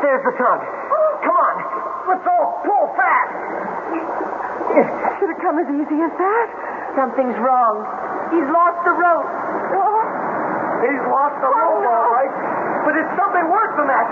[0.00, 0.64] There's the tug.
[1.28, 1.56] Come on.
[2.08, 3.36] Let's all pull fast.
[5.20, 6.46] Should it come as easy as that?
[6.96, 7.84] Something's wrong.
[8.32, 9.28] He's lost the rope.
[9.76, 10.32] Oh,
[10.82, 12.32] He's lost the rope, oh, all right.
[12.82, 14.06] But it's something worse than that.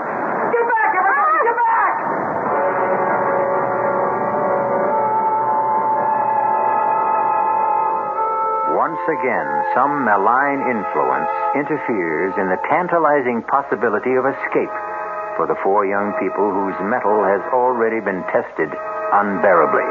[8.81, 9.45] Once again,
[9.77, 14.73] some malign influence interferes in the tantalizing possibility of escape
[15.37, 18.73] for the four young people whose mettle has already been tested
[19.13, 19.85] unbearably.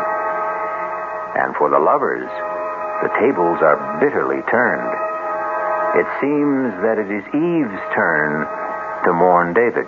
[1.39, 2.27] And for the lovers,
[3.07, 4.91] the tables are bitterly turned.
[5.95, 8.43] It seems that it is Eve's turn
[9.07, 9.87] to mourn David.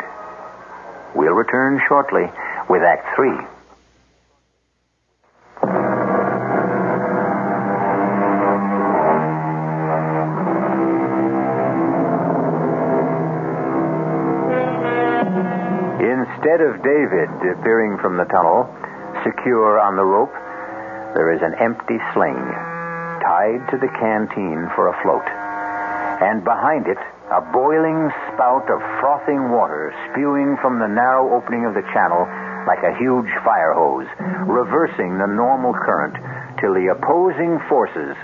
[1.18, 2.30] We'll return shortly
[2.70, 3.34] with Act Three.
[16.82, 18.66] David appearing from the tunnel,
[19.22, 20.34] secure on the rope,
[21.14, 22.42] there is an empty sling
[23.22, 25.22] tied to the canteen for a float.
[26.22, 26.98] And behind it,
[27.30, 32.26] a boiling spout of frothing water spewing from the narrow opening of the channel
[32.66, 34.06] like a huge fire hose,
[34.46, 36.14] reversing the normal current
[36.60, 38.14] till the opposing forces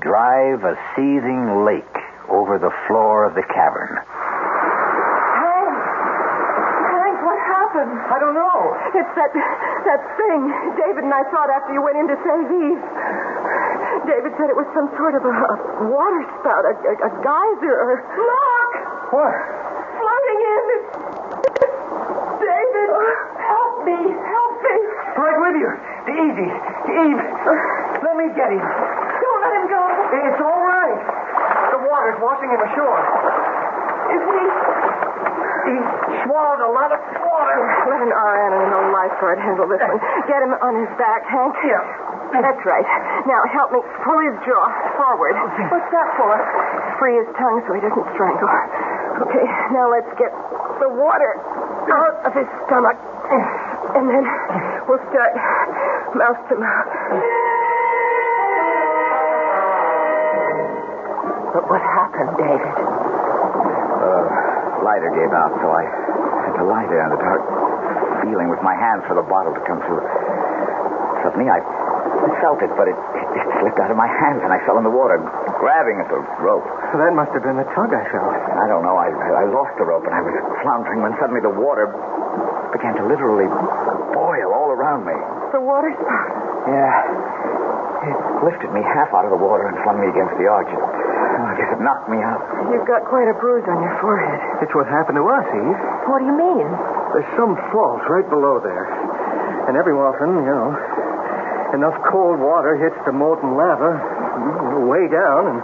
[0.00, 1.96] drive a seething lake
[2.30, 3.94] over the floor of the cavern.
[5.38, 5.74] Hank!
[6.90, 7.38] Hank, what
[7.76, 8.00] happened?
[8.08, 8.56] I don't know.
[8.96, 9.30] It's that
[9.84, 10.40] that thing
[10.80, 12.82] David and I thought after you went in to save Eve.
[14.08, 15.56] David said it was some sort of a, a
[15.92, 17.92] water spout, a, a, a geyser, or...
[18.06, 18.72] Look!
[19.12, 19.34] What?
[19.98, 20.64] Floating in.
[20.76, 20.90] It's,
[21.58, 21.78] it's
[22.38, 22.88] David!
[23.40, 24.00] Help me!
[24.14, 24.76] Help me!
[25.16, 25.70] Right with you.
[26.06, 26.48] Easy.
[26.86, 27.22] Eve,
[28.04, 28.62] let me get him.
[28.62, 29.82] Don't let him go.
[30.22, 30.98] It's all right.
[31.74, 33.02] The water's washing him ashore.
[34.12, 34.42] Is he...
[35.66, 35.74] He
[36.22, 37.00] swallowed a lot of
[37.46, 37.62] water.
[37.86, 40.00] Let an RN and a lifeguard handle this one.
[40.26, 41.54] Get him on his back, Hank.
[41.62, 42.42] Yeah.
[42.42, 42.84] That's right.
[43.24, 44.66] Now help me pull his jaw
[44.98, 45.38] forward.
[45.70, 46.34] What's that for?
[46.98, 48.50] Free his tongue so he doesn't strangle.
[49.22, 50.34] Okay, now let's get
[50.82, 51.32] the water
[51.94, 52.98] out of his stomach.
[53.94, 54.24] And then
[54.90, 55.32] we'll start
[56.18, 56.90] mouth to mouth.
[61.54, 62.74] But what happened, David?
[63.96, 65.84] Uh, lighter gave out, so I
[66.48, 67.42] had to lie there in the dark,
[68.24, 70.04] feeling with my hands for the bottle to come through.
[71.24, 71.60] Suddenly, I
[72.42, 74.84] felt it, but it, it, it slipped out of my hands, and I fell in
[74.86, 75.18] the water,
[75.58, 76.66] grabbing at the rope.
[76.94, 78.30] That must have been the tug I felt.
[78.30, 78.96] I don't know.
[78.96, 81.90] I, I lost the rope, and I was floundering when suddenly the water
[82.72, 83.48] began to literally
[84.14, 85.16] boil all around me.
[85.52, 86.30] The water spout.
[86.66, 88.06] Yeah.
[88.06, 90.70] It lifted me half out of the water and flung me against the arch.
[90.70, 90.78] It,
[91.58, 92.40] it knocked me out.
[92.68, 94.38] You've got quite a bruise on your forehead.
[94.62, 95.78] It's what happened to us, Eve.
[96.08, 96.68] What do you mean?
[97.12, 98.86] There's some fault right below there.
[99.66, 100.70] And every often, you know,
[101.74, 105.58] enough cold water hits the molten lava mm, way down, and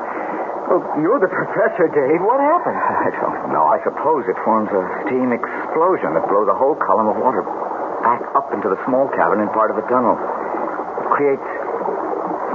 [0.66, 2.20] well, you're the professor, Dave.
[2.24, 2.78] What happened?
[2.78, 3.64] I don't know.
[3.68, 7.44] I suppose it forms a steam explosion that blows a whole column of water
[8.02, 10.18] back up into the small cavern in part of the tunnel.
[10.18, 11.48] It creates,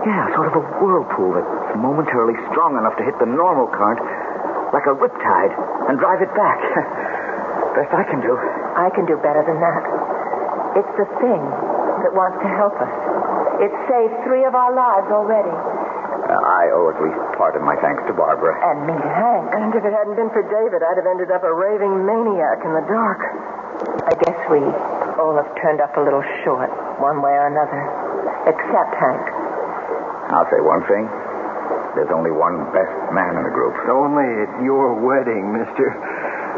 [0.03, 3.99] yeah, sort of a whirlpool that's momentarily strong enough to hit the normal current
[4.71, 5.53] like a riptide
[5.91, 6.59] and drive it back.
[7.75, 8.33] Best I can do.
[8.75, 9.83] I can do better than that.
[10.81, 11.41] It's the thing
[12.03, 12.93] that wants to help us.
[13.63, 15.49] It saved three of our lives already.
[15.49, 18.53] Uh, I owe at least part of my thanks to Barbara.
[18.59, 19.47] And me to Hank.
[19.55, 22.75] And if it hadn't been for David, I'd have ended up a raving maniac in
[22.75, 23.21] the dark.
[24.05, 24.61] I guess we
[25.17, 27.81] all have turned up a little short, one way or another.
[28.45, 29.23] Except Hank.
[30.33, 31.07] I'll say one thing.
[31.97, 33.73] There's only one best man in the group.
[33.89, 35.97] Only at your wedding, mister.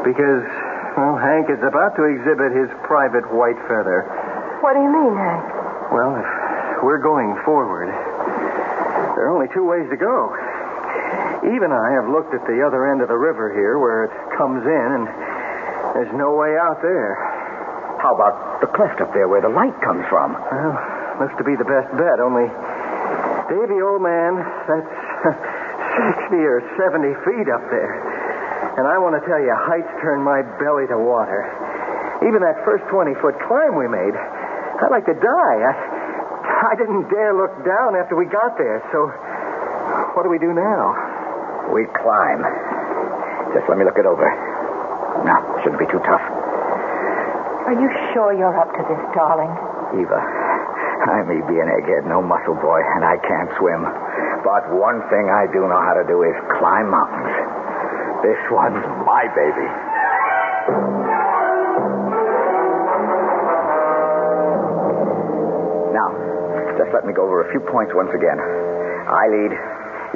[0.04, 0.44] Because,
[1.00, 4.04] well, Hank is about to exhibit his private white feather.
[4.60, 5.48] What do you mean, Hank?
[5.96, 6.28] Well, if
[6.84, 10.36] we're going forward, there are only two ways to go.
[11.48, 14.14] Eve and I have looked at the other end of the river here where it
[14.36, 15.08] comes in, and
[15.96, 17.16] there's no way out there.
[18.04, 20.36] How about the cleft up there where the light comes from?
[20.36, 20.76] Well,
[21.24, 22.52] looks to be the best bet, only,
[23.50, 24.99] Davy, old man, that's
[26.30, 27.92] 60 or 70 feet up there.
[28.80, 31.44] And I want to tell you, heights turn my belly to water.
[32.24, 35.58] Even that first 20 foot climb we made, I'd like to die.
[35.68, 35.74] I,
[36.72, 39.08] I didn't dare look down after we got there, so
[40.16, 40.96] what do we do now?
[41.72, 42.44] We climb.
[43.56, 44.28] Just let me look it over.
[45.28, 46.24] No, shouldn't be too tough.
[47.68, 49.52] Are you sure you're up to this, darling?
[50.00, 53.84] Eva, I may be an egghead, no muscle boy, and I can't swim.
[54.44, 57.36] But one thing I do know how to do is climb mountains.
[58.24, 59.68] This one's my baby.
[65.94, 66.10] Now,
[66.78, 68.38] just let me go over a few points once again.
[69.10, 69.54] I lead,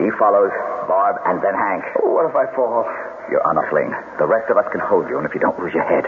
[0.05, 0.53] he follows,
[0.85, 1.83] Barb, and then Hank.
[2.05, 2.85] Oh, what if I fall?
[3.31, 3.89] You're on a sling.
[4.21, 6.05] The rest of us can hold you, and if you don't lose your head,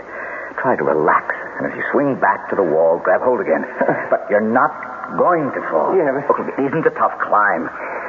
[0.62, 1.34] try to relax.
[1.58, 3.66] And as you swing back to the wall, grab hold again.
[4.14, 4.70] but you're not
[5.18, 5.96] going to fall.
[5.98, 7.66] Yeah, but- Okay, it isn't a tough climb.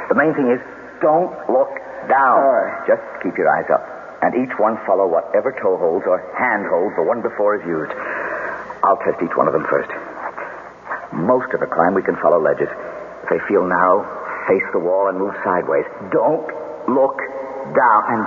[0.08, 0.60] The main thing is,
[1.02, 1.70] don't look
[2.08, 2.38] down.
[2.40, 2.86] All right.
[2.86, 3.82] Just keep your eyes up.
[4.22, 7.92] And each one follow whatever toe holds or hand holds the one before is used.
[8.82, 9.90] I'll test each one of them first.
[11.12, 12.68] Most of the climb we can follow ledges.
[13.22, 14.06] If they feel narrow,
[14.48, 15.84] face the wall and move sideways.
[16.14, 16.48] Don't
[16.88, 17.18] look
[17.74, 18.00] down.
[18.08, 18.22] And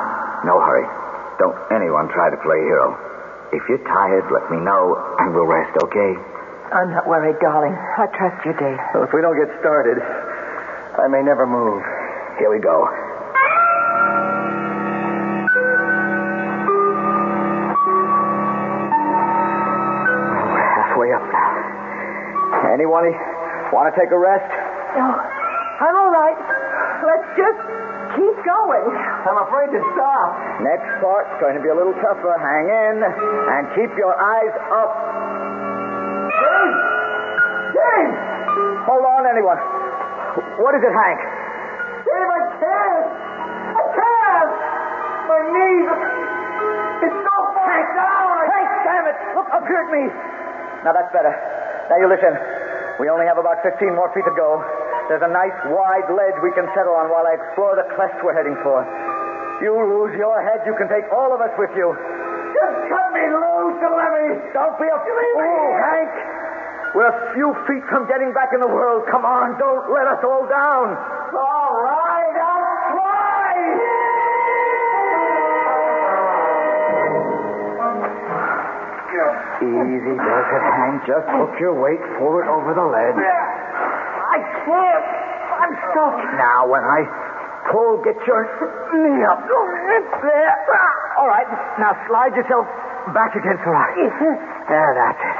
[0.45, 0.87] no hurry.
[1.39, 2.95] Don't anyone try to play hero.
[3.51, 6.11] If you're tired, let me know and we'll rest, okay?
[6.69, 7.73] I'm not worried, darling.
[7.73, 8.77] I trust you, Dave.
[8.93, 9.97] Well, if we don't get started,
[10.99, 11.79] I may never move.
[12.39, 12.83] Here we go.
[20.51, 21.51] We're halfway up now.
[22.75, 23.15] Anyone
[23.71, 24.51] want to take a rest?
[24.99, 26.35] No, I'm all right.
[27.07, 27.61] Let's just
[28.19, 28.91] keep going.
[29.23, 30.35] I'm afraid to stop.
[30.67, 32.35] Next part's going to be a little tougher.
[32.35, 34.91] Hang in and keep your eyes up.
[36.27, 36.75] Dave!
[37.71, 38.13] Dave!
[38.83, 39.78] Hold on, anyone.
[40.39, 41.19] What is it, Hank?
[42.07, 43.07] Dave, I can't!
[43.75, 44.53] I can't!
[45.27, 45.91] My knees!
[47.07, 48.35] It's so far down!
[48.47, 49.17] Hank, damn it!
[49.35, 50.03] Look up here at me.
[50.87, 51.31] Now that's better.
[51.91, 52.33] Now you listen.
[52.99, 54.63] We only have about 15 more feet to go.
[55.11, 58.35] There's a nice wide ledge we can settle on while I explore the cleft we're
[58.35, 58.83] heading for.
[59.59, 61.91] You lose your head, you can take all of us with you.
[62.55, 64.25] Just cut me loose and let me...
[64.55, 66.11] Don't be a fool, Hank.
[66.95, 69.05] We're a few feet from getting back in the world.
[69.11, 70.97] Come on, don't let us all down.
[71.37, 73.53] All right, I'll try!
[79.59, 81.03] Easy it, Hank.
[81.03, 83.19] Just hook your weight forward over the ledge.
[83.19, 85.05] I can't!
[85.59, 86.15] I'm stuck!
[86.39, 87.03] Now, when I
[87.67, 88.47] pull, get your
[88.95, 89.43] knee up.
[89.43, 89.65] Oh,
[90.23, 90.55] there.
[91.19, 91.47] All right.
[91.77, 92.65] Now slide yourself
[93.13, 93.93] back against the rock.
[94.69, 95.37] There, that's it.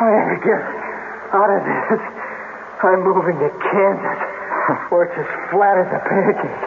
[0.00, 0.64] I ever get
[1.36, 2.00] out of this,
[2.80, 4.20] I'm moving to Kansas,
[4.88, 6.64] where it's as flat as a pancake.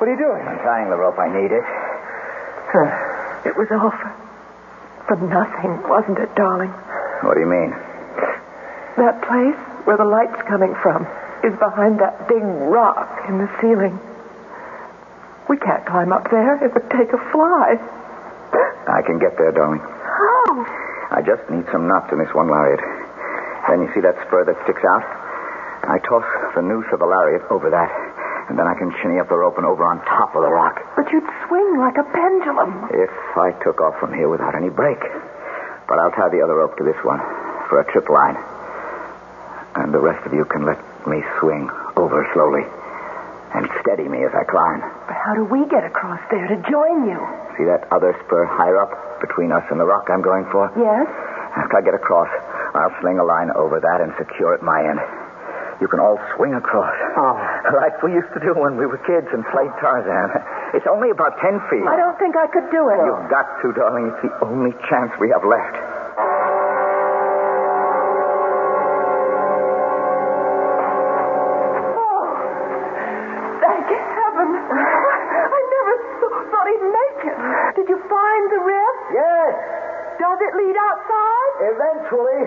[0.00, 0.42] What are you doing?
[0.48, 1.18] I'm tying the rope.
[1.18, 1.62] I need it.
[3.46, 4.10] It was all for,
[5.06, 6.70] for nothing, wasn't it, darling?
[7.22, 7.70] What do you mean?
[8.98, 11.06] That place where the light's coming from
[11.44, 13.98] is behind that big rock in the ceiling.
[15.48, 16.58] We can't climb up there.
[16.64, 17.78] It would take a fly.
[18.88, 19.82] I can get there, darling.
[21.20, 22.80] I just need some knots in this one lariat.
[23.68, 25.04] Then you see that spur that sticks out?
[25.84, 26.24] I toss
[26.56, 27.92] the noose of the lariat over that,
[28.48, 30.80] and then I can shinny up the rope and over on top of the rock.
[30.96, 32.88] But you'd swing like a pendulum.
[32.88, 34.96] If I took off from here without any break.
[35.84, 37.20] But I'll tie the other rope to this one
[37.68, 38.40] for a trip line.
[39.76, 41.68] And the rest of you can let me swing
[42.00, 42.64] over slowly
[43.54, 44.80] and steady me as I climb.
[45.06, 47.18] But how do we get across there to join you?
[47.58, 50.70] See that other spur higher up between us and the rock I'm going for?
[50.78, 51.06] Yes?
[51.58, 52.30] After I get across,
[52.74, 55.02] I'll sling a line over that and secure at my end.
[55.80, 56.92] You can all swing across.
[57.16, 57.34] Oh.
[57.72, 60.28] Like we used to do when we were kids and played Tarzan.
[60.76, 61.82] It's only about ten feet.
[61.88, 63.00] I don't think I could do it.
[63.00, 64.12] You've got to, darling.
[64.12, 65.74] It's the only chance we have left.
[80.50, 81.52] It lead outside?
[81.70, 82.42] eventually.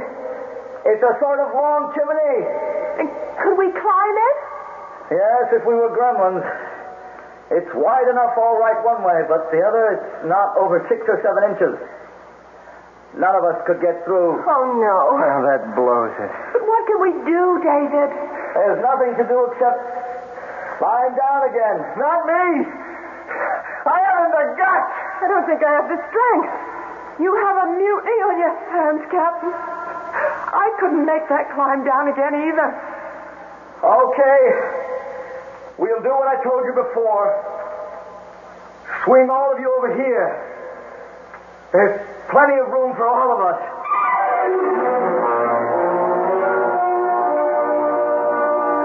[0.83, 2.37] It's a sort of long chimney.
[2.99, 3.07] And
[3.39, 4.37] could we climb it?
[5.15, 6.43] Yes, if we were gremlins.
[7.53, 11.21] It's wide enough all right one way, but the other, it's not over six or
[11.21, 11.75] seven inches.
[13.13, 14.41] None of us could get through.
[14.41, 14.97] Oh, no.
[15.21, 16.31] Well, that blows it.
[16.57, 18.09] But what can we do, David?
[18.57, 19.77] There's nothing to do except
[20.81, 21.77] climb down again.
[22.01, 22.45] Not me!
[23.85, 24.93] I haven't the guts!
[25.21, 26.72] I don't think I have the strength.
[27.19, 29.53] You have a mutiny on your hands, Captain.
[29.53, 32.69] I couldn't make that climb down again either.
[33.83, 34.41] Okay.
[35.77, 37.27] We'll do what I told you before.
[39.05, 40.29] Swing all of you over here.
[41.71, 43.61] There's plenty of room for all of us.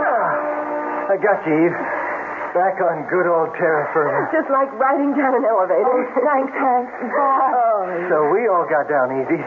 [0.05, 1.98] Ah, I got you, Eve.
[2.59, 4.27] Back on good old terra firma.
[4.35, 5.87] Just like riding down an elevator.
[5.87, 6.91] Oh, thanks, Hank.
[6.91, 9.39] Oh, So we all got down easy.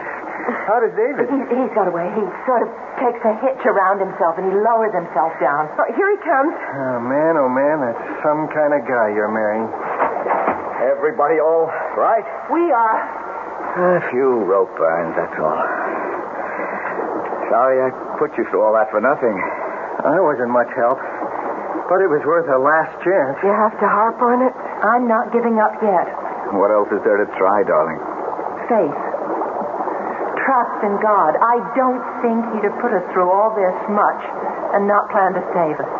[0.64, 1.28] How did David?
[1.28, 2.08] He, he's got away.
[2.16, 5.68] He sort of takes a hitch around himself and he lowers himself down.
[5.76, 6.56] oh, here he comes.
[6.56, 9.68] Oh, man, oh, man, that's some kind of guy you're marrying.
[10.80, 11.68] Everybody all
[12.00, 12.24] right?
[12.48, 12.98] We are.
[14.00, 15.60] A few rope burns, that's all.
[17.52, 19.36] Sorry I put you through all that for nothing.
[20.02, 20.98] I wasn't much help,
[21.92, 23.36] but it was worth a last chance.
[23.44, 24.54] You have to harp on it.
[24.80, 26.08] I'm not giving up yet.
[26.56, 28.00] What else is there to try, darling?
[28.64, 28.96] Faith.
[30.40, 31.36] Trust in God.
[31.36, 34.20] I don't think he'd have put us through all this much
[34.72, 35.92] and not planned to save us.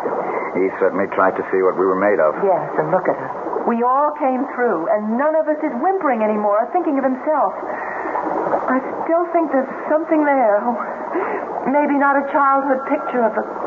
[0.56, 2.40] He certainly tried to see what we were made of.
[2.40, 3.32] Yes, and look at us.
[3.68, 7.52] We all came through, and none of us is whimpering anymore, thinking of himself.
[8.64, 10.56] I still think there's something there.
[10.64, 10.72] Oh,
[11.68, 13.44] maybe not a childhood picture of a.
[13.44, 13.61] a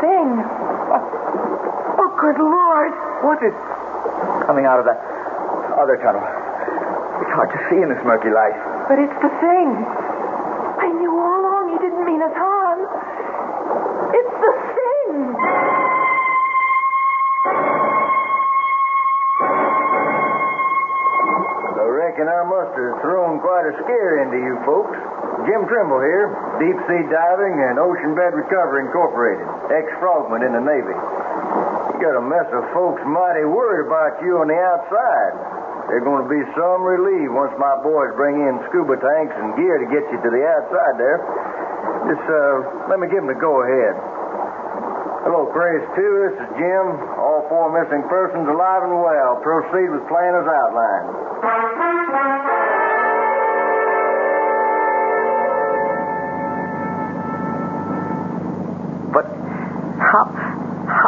[0.00, 0.28] thing.
[0.92, 1.02] Oh,
[2.00, 2.92] oh, good Lord.
[3.24, 3.54] What is
[4.46, 4.98] coming out of that
[5.76, 6.22] other tunnel?
[7.22, 8.56] It's hard to see in this murky light.
[8.88, 9.68] But it's the thing.
[10.76, 12.80] I knew all along he didn't mean us harm.
[14.12, 15.16] It's the thing.
[21.76, 24.96] I reckon I must have thrown quite a scare into you folks.
[25.44, 30.96] Jim Trimble here, Deep Sea Diving and Ocean Bed Recovery Incorporated, ex-frogman in the Navy.
[30.96, 35.34] You got a mess of folks mighty worried about you on the outside.
[35.88, 39.78] They're going to be some relief once my boys bring in scuba tanks and gear
[39.78, 41.18] to get you to the outside there.
[42.10, 43.94] Just, uh, let me give them the go-ahead.
[45.26, 45.98] Hello, Chris 2.
[45.98, 46.84] This is Jim.
[47.18, 49.42] All four missing persons alive and well.
[49.42, 51.25] Proceed with plan as outlined.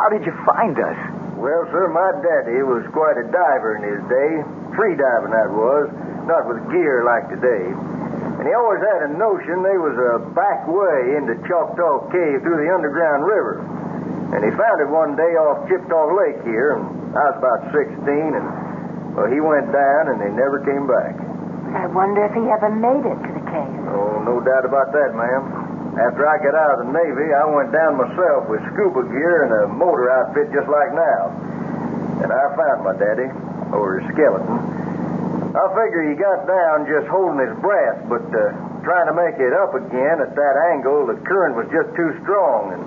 [0.08, 0.96] How did you find us?
[1.36, 4.40] Well, sir, my daddy was quite a diver in his day.
[4.72, 5.92] Free diving, that was.
[6.24, 7.68] Not with gear like today.
[8.40, 12.56] And he always had a notion there was a back way into Choctaw Cave through
[12.56, 13.60] the underground river.
[14.32, 18.08] And he found it one day off Chippewa Lake here, and I was about 16,
[18.08, 18.48] and,
[19.12, 21.20] well, he went down and they never came back.
[21.20, 23.76] I wonder if he ever made it to the cave.
[23.92, 25.67] Oh, no doubt about that, ma'am.
[25.98, 29.50] After I got out of the Navy, I went down myself with scuba gear and
[29.50, 31.34] a motor outfit just like now.
[32.22, 33.26] And I found my daddy,
[33.74, 34.78] or his skeleton.
[35.58, 38.54] I figure he got down just holding his breath, but uh,
[38.86, 42.78] trying to make it up again at that angle, the current was just too strong.
[42.78, 42.82] And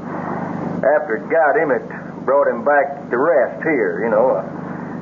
[0.79, 1.83] after it got him, it
[2.23, 4.39] brought him back to rest here, you know.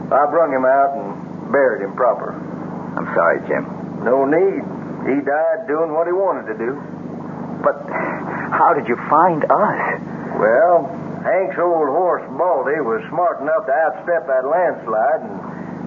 [0.09, 2.33] I brung him out and buried him proper.
[2.33, 3.69] I'm sorry, Jim.
[4.01, 4.65] No need.
[5.05, 6.73] He died doing what he wanted to do.
[7.61, 7.75] But
[8.55, 9.81] how did you find us?
[10.39, 10.87] Well,
[11.23, 15.35] Hank's old horse Baldy was smart enough to outstep that landslide, and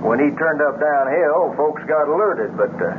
[0.05, 2.93] when he turned up downhill, folks got alerted, but uh,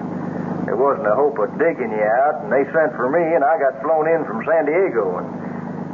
[0.66, 3.60] there wasn't a hope of digging you out, and they sent for me, and I
[3.62, 5.28] got flown in from San Diego, and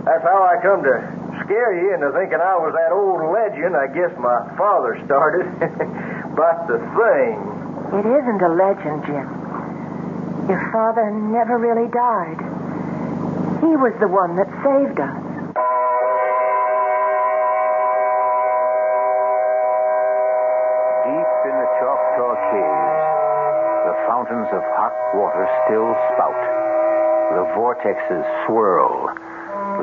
[0.07, 0.95] that's how I come to
[1.43, 5.49] scare you into thinking I was that old legend I guess my father started.
[6.39, 7.35] but the thing.
[7.99, 9.27] It isn't a legend, Jim.
[10.47, 12.48] Your father never really died.
[13.59, 15.19] He was the one that saved us.
[21.03, 23.03] Deep in the Choctaw Caves,
[23.83, 26.39] the fountains of hot water still spout.
[27.35, 29.11] The vortexes swirl.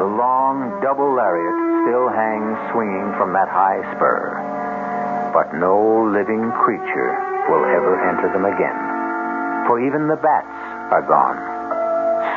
[0.00, 4.40] The long double lariat still hangs swinging from that high spur.
[5.36, 7.12] But no living creature
[7.52, 8.78] will ever enter them again.
[9.68, 10.56] For even the bats
[10.96, 11.36] are gone,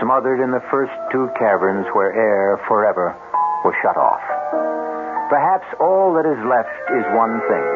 [0.01, 3.15] smothered in the first two caverns where air forever
[3.63, 4.21] was shut off.
[5.29, 7.67] Perhaps all that is left is one thing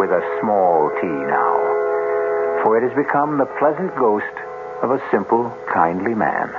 [0.00, 4.34] with a small t now, for it has become the pleasant ghost
[4.82, 6.50] of a simple, kindly man.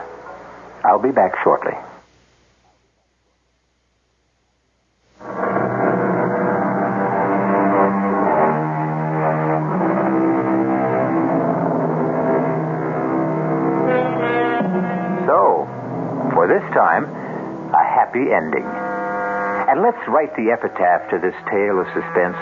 [0.86, 1.74] I'll be back shortly.
[20.26, 22.38] Write the epitaph to this tale of suspense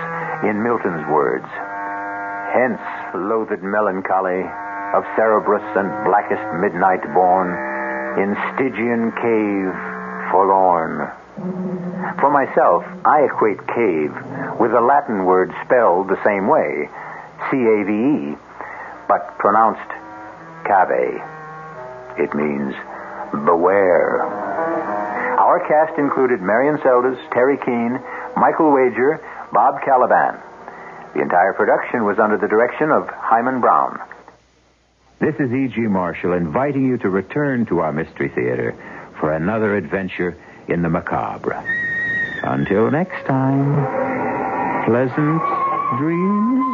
[0.48, 1.48] in Milton's words.
[2.56, 2.80] Hence,
[3.14, 4.48] loathed melancholy
[4.96, 7.52] of Cerberus and blackest midnight born,
[8.16, 9.76] in Stygian cave
[10.32, 11.12] forlorn.
[12.22, 14.14] For myself, I equate cave
[14.60, 16.88] with the Latin word spelled the same way,
[17.52, 18.38] C-A-V-E,
[19.10, 19.92] but pronounced
[20.64, 21.20] cave.
[22.16, 22.76] It means
[23.34, 24.33] Beware.
[25.54, 28.01] Our cast included Marian Seldes, Teri Keane,
[28.36, 30.41] Michael Wager, Bob Kaliban.
[31.14, 33.99] The entire production was under the direction of Himan Brown.
[35.20, 35.80] This is E.G.
[35.82, 38.74] Marshall inviting you to return to our Mystery Theater
[39.20, 40.36] for another adventure
[40.68, 41.64] in the macabre.
[42.41, 43.76] Until next time,
[44.86, 45.39] pleasant
[45.99, 46.72] dreams.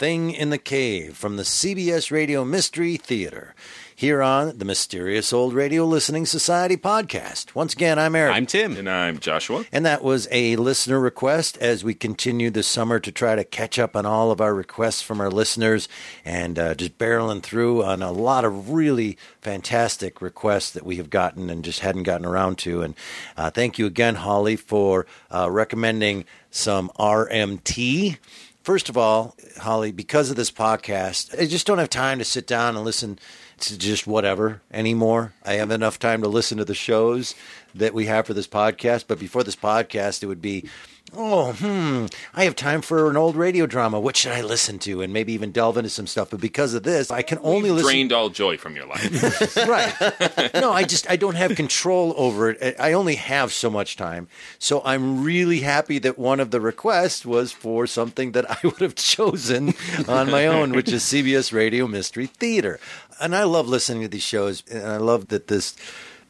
[0.00, 3.54] Thing in the Cave from the CBS Radio Mystery Theater
[3.94, 7.54] here on the Mysterious Old Radio Listening Society podcast.
[7.54, 8.34] Once again, I'm Eric.
[8.34, 8.78] I'm Tim.
[8.78, 9.66] And I'm Joshua.
[9.70, 13.78] And that was a listener request as we continue this summer to try to catch
[13.78, 15.86] up on all of our requests from our listeners
[16.24, 21.10] and uh, just barreling through on a lot of really fantastic requests that we have
[21.10, 22.80] gotten and just hadn't gotten around to.
[22.80, 22.94] And
[23.36, 28.16] uh, thank you again, Holly, for uh, recommending some RMT.
[28.62, 32.46] First of all, Holly, because of this podcast, I just don't have time to sit
[32.46, 33.18] down and listen
[33.60, 35.32] to just whatever anymore.
[35.44, 37.34] I have enough time to listen to the shows
[37.74, 39.04] that we have for this podcast.
[39.08, 40.68] But before this podcast, it would be,
[41.14, 43.98] oh, hmm, I have time for an old radio drama.
[43.98, 45.02] What should I listen to?
[45.02, 46.30] And maybe even delve into some stuff.
[46.30, 47.90] But because of this, I can only listen.
[47.90, 49.56] Drained all joy from your life.
[49.68, 50.54] right.
[50.54, 52.76] No, I just I don't have control over it.
[52.78, 54.28] I only have so much time.
[54.58, 58.80] So I'm really happy that one of the requests was for something that I would
[58.80, 59.74] have chosen
[60.08, 62.78] on my own, which is CBS Radio Mystery Theater.
[63.20, 65.76] And I love listening to these shows, and I love that this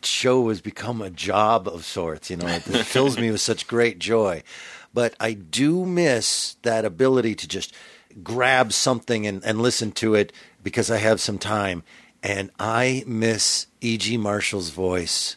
[0.04, 2.30] show has become a job of sorts.
[2.30, 4.42] You know, it, it fills me with such great joy.
[4.92, 7.74] But I do miss that ability to just
[8.22, 10.32] grab something and, and listen to it
[10.62, 11.82] because I have some time.
[12.22, 14.16] And I miss E.G.
[14.18, 15.36] Marshall's voice.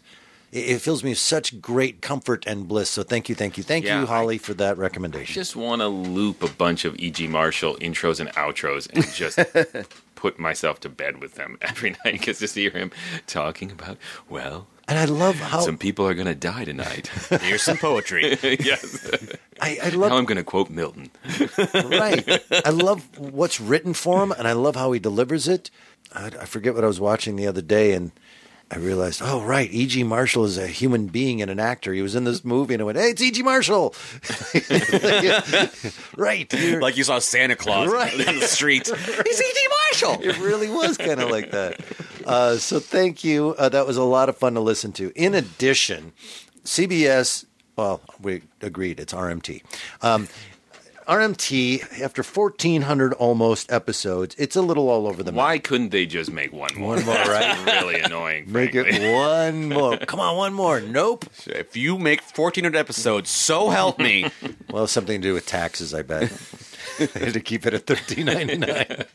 [0.52, 2.90] It, it fills me with such great comfort and bliss.
[2.90, 4.80] So thank you, thank you, thank Yeah, you, I- Holly, for that recommendation.
[4.80, 5.34] I recommendation.
[5.34, 7.28] just want to loop a bunch of E.G.
[7.28, 9.38] Marshall intros and outros and just
[10.24, 12.92] put myself to bed with them every night because to hear him
[13.28, 13.98] talking about,
[14.30, 17.08] well, and I love how some people are going to die tonight.
[17.42, 18.38] Here's some poetry.
[18.42, 19.10] yes.
[19.62, 21.12] I, I Now love I'm going to quote Milton.
[21.74, 22.42] right.
[22.66, 25.70] I love what's written for him, and I love how he delivers it.
[26.14, 28.12] I, I forget what I was watching the other day, and
[28.74, 30.04] I realized, oh, right, E.G.
[30.04, 31.94] Marshall is a human being and an actor.
[31.94, 33.44] He was in this movie, and I went, hey, it's E.G.
[33.44, 33.94] Marshall.
[36.18, 36.52] right.
[36.54, 38.14] you're- like you saw Santa Claus Right.
[38.28, 38.90] on the street.
[39.26, 39.68] It's E.G.
[40.10, 40.24] Marshall.
[40.24, 41.80] it really was kind of like that.
[42.26, 43.56] Uh, so thank you.
[43.58, 45.12] Uh, that was a lot of fun to listen to.
[45.16, 46.14] In addition,
[46.64, 47.46] CBS,
[47.76, 49.62] well, we agreed, it's RMT.
[50.02, 50.28] Um,
[51.08, 55.38] RMT, after 1,400 almost episodes, it's a little all over the map.
[55.38, 56.96] Why couldn't they just make one more?
[56.96, 58.52] One more, That's really annoying.
[58.52, 58.96] Make frankly.
[58.98, 59.98] it one more.
[60.08, 60.80] Come on, one more.
[60.82, 61.26] Nope.
[61.46, 64.30] If you make 1,400 episodes, so help me.
[64.72, 66.32] Well, something to do with taxes, I bet.
[66.98, 69.06] to keep it at thirteen ninety nine.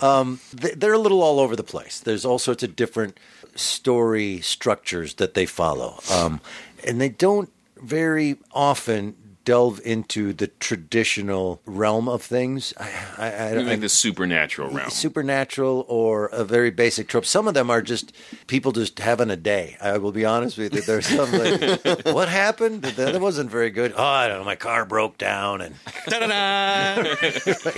[0.00, 2.00] Um, they- they're a little all over the place.
[2.00, 3.16] There's all sorts of different
[3.54, 6.40] story structures that they follow, um,
[6.84, 9.14] and they don't very often
[9.46, 12.74] delve into the traditional realm of things.
[12.76, 14.90] I, I, I, I don't think the supernatural realm.
[14.90, 17.24] supernatural or a very basic trope.
[17.24, 18.12] Some of them are just
[18.48, 19.76] people just having a day.
[19.80, 20.82] I will be honest with you.
[20.82, 22.82] There's some like, what happened?
[22.82, 23.94] That that wasn't very good.
[23.96, 24.44] Oh, I don't know.
[24.44, 25.76] My car broke down, and
[26.08, 27.70] Da-da-da.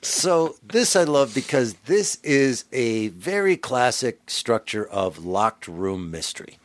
[0.00, 6.58] so this I love because this is a very classic structure of locked room mystery.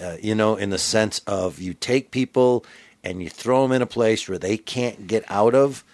[0.00, 2.64] Uh, you know, in the sense of you take people
[3.04, 5.84] and you throw them in a place where they can't get out of.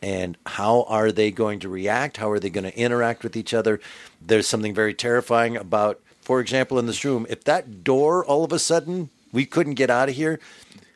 [0.00, 2.16] And how are they going to react?
[2.16, 3.80] How are they going to interact with each other?
[4.20, 8.52] There's something very terrifying about, for example, in this room, if that door all of
[8.52, 10.40] a sudden we couldn't get out of here,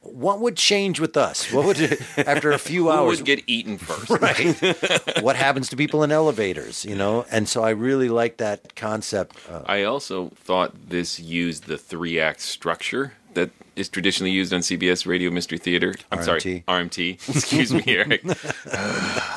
[0.00, 1.52] what would change with us?
[1.52, 1.78] What would
[2.16, 4.10] after a few Who hours would get eaten first?
[4.20, 8.74] right what happens to people in elevators you know and so i really like that
[8.74, 14.52] concept uh, I also thought this used the three act structure that is traditionally used
[14.52, 15.94] on CBS Radio Mystery Theater.
[16.10, 16.64] I'm sorry, RMT.
[16.64, 17.28] RMT.
[17.36, 18.22] Excuse me, Eric.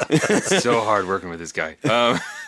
[0.10, 1.78] it's so hard working with this guy.
[1.84, 2.20] Um,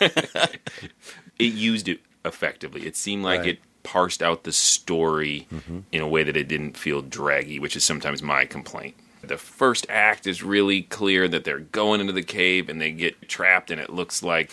[1.38, 2.86] it used it effectively.
[2.86, 3.48] It seemed like Right.
[3.50, 5.46] it parsed out the story
[5.92, 8.94] in a way that it didn't feel draggy, which is sometimes my complaint.
[9.22, 13.28] The first act is really clear that they're going into the cave and they get
[13.28, 14.50] trapped, and it looks like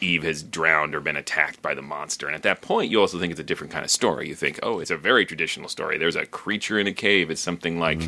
[0.00, 2.26] Eve has drowned or been attacked by the monster.
[2.26, 4.28] And at that point, you also think it's a different kind of story.
[4.28, 5.98] You think, oh, it's a very traditional story.
[5.98, 7.30] There's a creature in a cave.
[7.30, 8.00] It's something like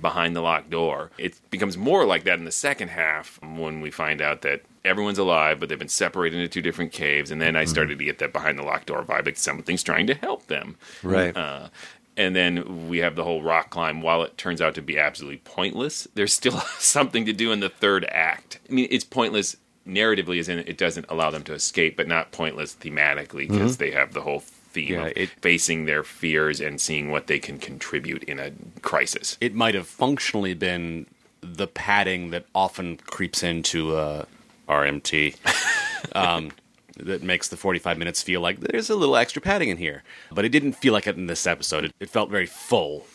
[0.00, 1.10] behind the locked door.
[1.18, 5.18] It becomes more like that in the second half when we find out that everyone's
[5.18, 7.30] alive, but they've been separated into two different caves.
[7.30, 10.06] And then I started to get that behind the locked door vibe, like something's trying
[10.06, 10.76] to help them.
[11.02, 11.36] Right.
[11.36, 11.68] Uh,
[12.16, 14.02] and then we have the whole rock climb.
[14.02, 17.68] While it turns out to be absolutely pointless, there's still something to do in the
[17.68, 18.58] third act.
[18.68, 19.56] I mean, it's pointless
[19.88, 23.90] narratively, as in it doesn't allow them to escape, but not pointless thematically because they
[23.90, 27.58] have the whole theme Yeah, of it- facing their fears and seeing what they can
[27.58, 29.36] contribute in a crisis.
[29.40, 31.06] it might have functionally been
[31.40, 34.24] the padding that often creeps into uh,
[34.68, 35.36] RMT
[36.14, 36.50] um,
[36.98, 40.02] that makes the 45 minutes feel like there's a little extra padding in here.
[40.32, 41.84] But it didn't feel like it in this episode.
[41.84, 43.06] It, it felt very full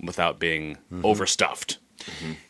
[0.00, 1.78] without being overstuffed.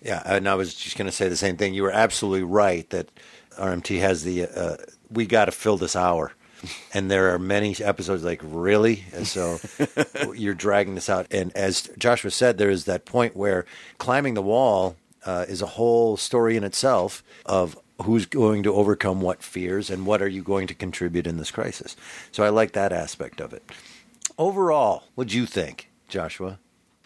[0.03, 1.75] Yeah, and I was just going to say the same thing.
[1.75, 3.09] You were absolutely right that
[3.59, 4.77] RMT has the uh,
[5.11, 6.33] we got to fill this hour.
[6.93, 9.59] And there are many episodes like really, and so
[10.35, 11.29] you're dragging this out.
[11.31, 13.65] And as Joshua said, there is that point where
[13.99, 19.21] climbing the wall uh, is a whole story in itself of who's going to overcome
[19.21, 21.97] what fears and what are you going to contribute in this crisis.
[22.33, 23.63] So I like that aspect of it.
[24.37, 26.59] Overall, what do you think, Joshua?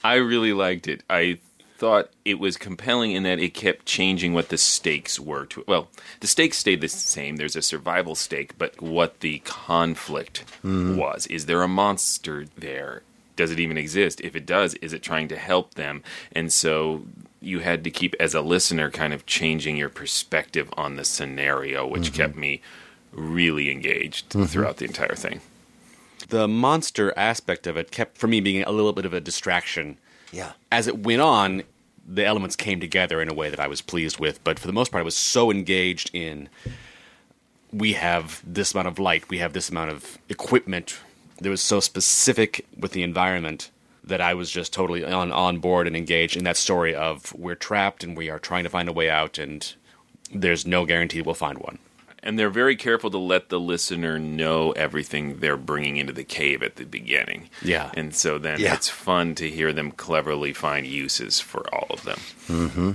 [0.05, 1.03] I really liked it.
[1.09, 1.39] I
[1.83, 5.47] thought it was compelling in that it kept changing what the stakes were.
[5.47, 5.89] To well,
[6.21, 7.35] the stakes stayed the same.
[7.35, 10.97] There's a survival stake, but what the conflict mm-hmm.
[10.97, 11.27] was.
[11.27, 13.03] Is there a monster there?
[13.35, 14.21] Does it even exist?
[14.21, 16.05] If it does, is it trying to help them?
[16.31, 17.03] And so
[17.41, 21.85] you had to keep, as a listener, kind of changing your perspective on the scenario,
[21.85, 22.23] which mm-hmm.
[22.23, 22.61] kept me
[23.11, 24.45] really engaged mm-hmm.
[24.45, 25.41] throughout the entire thing.
[26.29, 29.99] The monster aspect of it kept, for me, being a little bit of a distraction.
[30.31, 30.53] Yeah.
[30.71, 31.65] As it went on,
[32.07, 34.43] the elements came together in a way that I was pleased with.
[34.45, 36.49] But for the most part, I was so engaged in
[37.73, 40.99] we have this amount of light, we have this amount of equipment.
[41.41, 43.71] That was so specific with the environment
[44.05, 47.55] that I was just totally on, on board and engaged in that story of we're
[47.55, 49.75] trapped and we are trying to find a way out, and
[50.33, 51.79] there's no guarantee we'll find one.
[52.23, 56.63] And they're very careful to let the listener know everything they're bringing into the cave
[56.63, 57.51] at the beginning.
[57.63, 57.91] Yeah.
[57.95, 58.75] And so then Yeah.
[58.75, 62.19] it's fun to hear them cleverly find uses for all of them.
[62.49, 62.91] Mm-hmm.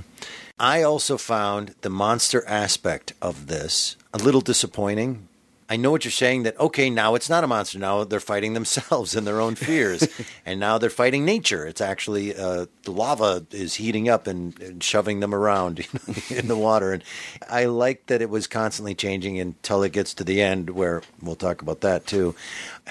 [0.60, 5.28] I also found the monster aspect of this a little disappointing.
[5.70, 7.78] I know what you're saying that, okay, now it's not a monster.
[7.78, 10.08] Now they're fighting themselves and their own fears.
[10.46, 11.66] and now they're fighting nature.
[11.66, 16.38] It's actually uh, the lava is heating up and, and shoving them around you know,
[16.38, 16.94] in the water.
[16.94, 17.04] And
[17.50, 21.36] I like that it was constantly changing until it gets to the end, where we'll
[21.36, 22.34] talk about that too.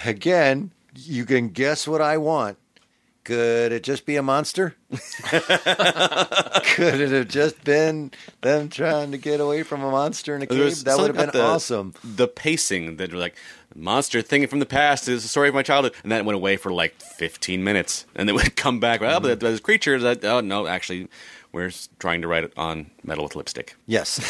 [0.04, 2.58] Again, you can guess what I want.
[3.26, 4.76] Could it just be a monster?
[4.92, 5.00] Could
[7.00, 10.84] it have just been them trying to get away from a monster in a cave?
[10.84, 11.94] That would have been the- awesome.
[12.04, 13.34] The pacing that were like
[13.74, 16.36] monster thing from the past is the story of my childhood, and then it went
[16.36, 19.00] away for like 15 minutes, and then would come back.
[19.00, 20.02] Well, but there's creatures.
[20.02, 21.08] That, oh no, actually,
[21.50, 23.74] we're trying to write it on metal with lipstick.
[23.86, 24.20] Yes.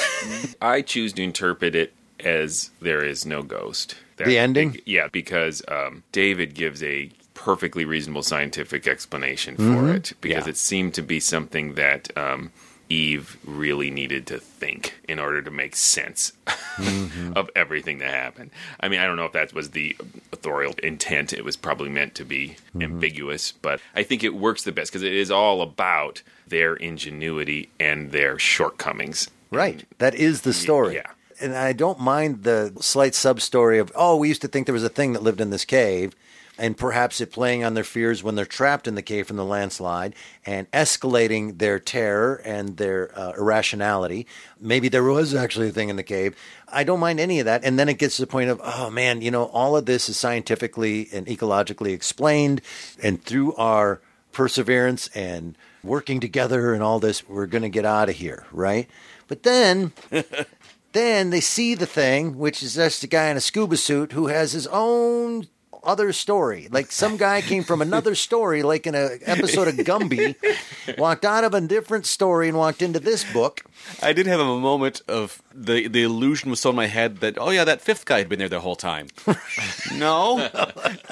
[0.62, 3.94] I choose to interpret it as there is no ghost.
[4.16, 4.78] That- The ending?
[4.86, 9.88] Yeah, because um, David gives a perfectly reasonable scientific explanation for Mm-hmm.
[9.96, 10.50] it because Yeah.
[10.50, 12.50] it seemed to be something that um,
[12.88, 16.32] Eve really needed to think in order to make sense
[16.76, 17.32] Mm-hmm.
[17.36, 18.50] of everything that happened.
[18.80, 19.96] I mean, I don't know if that was the
[20.32, 21.32] authorial intent.
[21.32, 22.82] It was probably meant to be Mm-hmm.
[22.82, 27.70] ambiguous, but I think it works the best because it is all about their ingenuity
[27.80, 29.28] and their shortcomings.
[29.50, 29.84] right.
[29.98, 30.94] That is the story.
[30.96, 31.10] yeah.
[31.40, 34.72] And I don't mind the slight sub story of, oh, we used to think there
[34.72, 36.14] was a thing that lived in this cave.
[36.58, 39.44] And perhaps it playing on their fears when they're trapped in the cave from the
[39.44, 40.14] landslide
[40.46, 44.26] and escalating their terror and their uh, irrationality.
[44.58, 46.34] Maybe there was actually a thing in the cave.
[46.68, 47.62] I don't mind any of that.
[47.64, 50.08] And then it gets to the point of, oh man, you know, all of this
[50.08, 52.62] is scientifically and ecologically explained.
[53.02, 54.00] And through our
[54.32, 58.88] perseverance and working together and all this, we're going to get out of here, right?
[59.28, 59.92] But then
[60.92, 64.28] then they see the thing, which is just a guy in a scuba suit who
[64.28, 65.48] has his own
[65.86, 66.68] other story.
[66.70, 70.34] Like some guy came from another story, like in an episode of Gumby,
[70.98, 73.62] walked out of a different story and walked into this book.
[74.02, 77.38] I did have a moment of the the illusion was so in my head that
[77.38, 79.08] oh yeah, that fifth guy had been there the whole time.
[79.94, 80.48] no,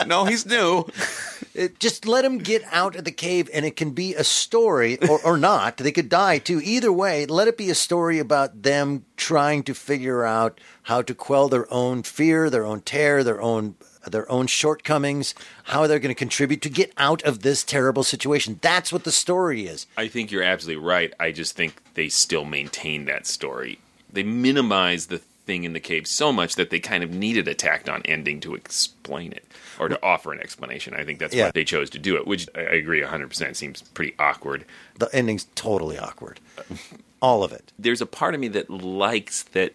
[0.07, 0.87] no, he's new.
[1.55, 4.99] It, just let him get out of the cave, and it can be a story,
[5.09, 5.77] or, or not.
[5.77, 6.61] They could die too.
[6.61, 11.15] Either way, let it be a story about them trying to figure out how to
[11.15, 13.77] quell their own fear, their own terror, their own
[14.11, 15.35] their own shortcomings,
[15.65, 18.59] how they're going to contribute to get out of this terrible situation.
[18.63, 19.87] That's what the story is.
[19.97, 21.13] I think you're absolutely right.
[21.21, 23.79] I just think they still maintain that story.
[24.13, 27.55] They minimize the thing in the cave so much that they kind of needed a
[27.55, 29.45] tacked on ending to explain it
[29.79, 30.95] or to offer an explanation.
[30.95, 31.47] I think that's Yeah.
[31.47, 34.65] why they chose to do it, which I I agree 100% seems pretty awkward.
[34.99, 36.41] The ending's totally awkward.
[37.21, 37.73] All of it.
[37.79, 39.75] There's a part of me that likes that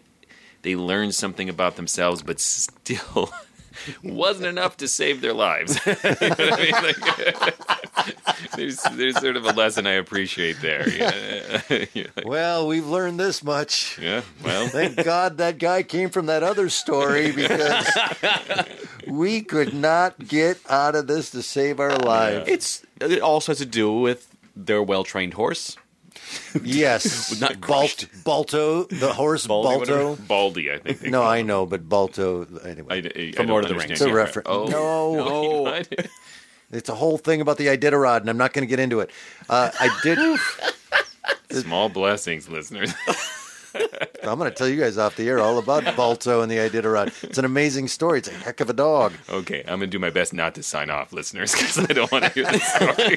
[0.62, 3.32] they learn something about themselves, but still
[4.02, 5.78] wasn't enough to save their lives.
[5.86, 6.72] You know I mean?
[6.72, 10.88] Like, there's, there's sort of a lesson I appreciate there.
[10.88, 11.60] Yeah,
[11.94, 13.98] Yeah, like, Well, we've learned this much.
[14.00, 17.86] yeah, well, Thank God that guy came from that other story because
[19.06, 22.48] we could not get out of this to save our lives.
[22.48, 25.76] It's it also has to do with their well trained horse.
[26.62, 27.40] Yes.
[27.40, 28.06] Not Balt.
[28.24, 30.16] Balto, the horse Baldy, Balto.
[30.16, 31.00] Baldy, I think.
[31.00, 33.02] They No, call I know, but Balto, anyway.
[33.16, 33.90] I, I, From I Lord of the understand Rings.
[33.90, 34.48] It's a reference.
[34.50, 35.14] Oh, No.
[35.82, 35.82] no.
[36.72, 39.10] It's a whole thing about the Iditarod, and I'm not going to get into it.
[39.48, 40.38] Uh, I did.
[41.50, 42.92] Small blessings, listeners.
[44.22, 47.24] I'm going to tell you guys off the air all about Balto and the Iditarod.
[47.24, 48.18] It's an amazing story.
[48.18, 49.12] It's a heck of a dog.
[49.28, 52.24] okay, I'm gonna do my best not to sign off, listeners, because I don't want
[52.26, 53.16] to hear this story.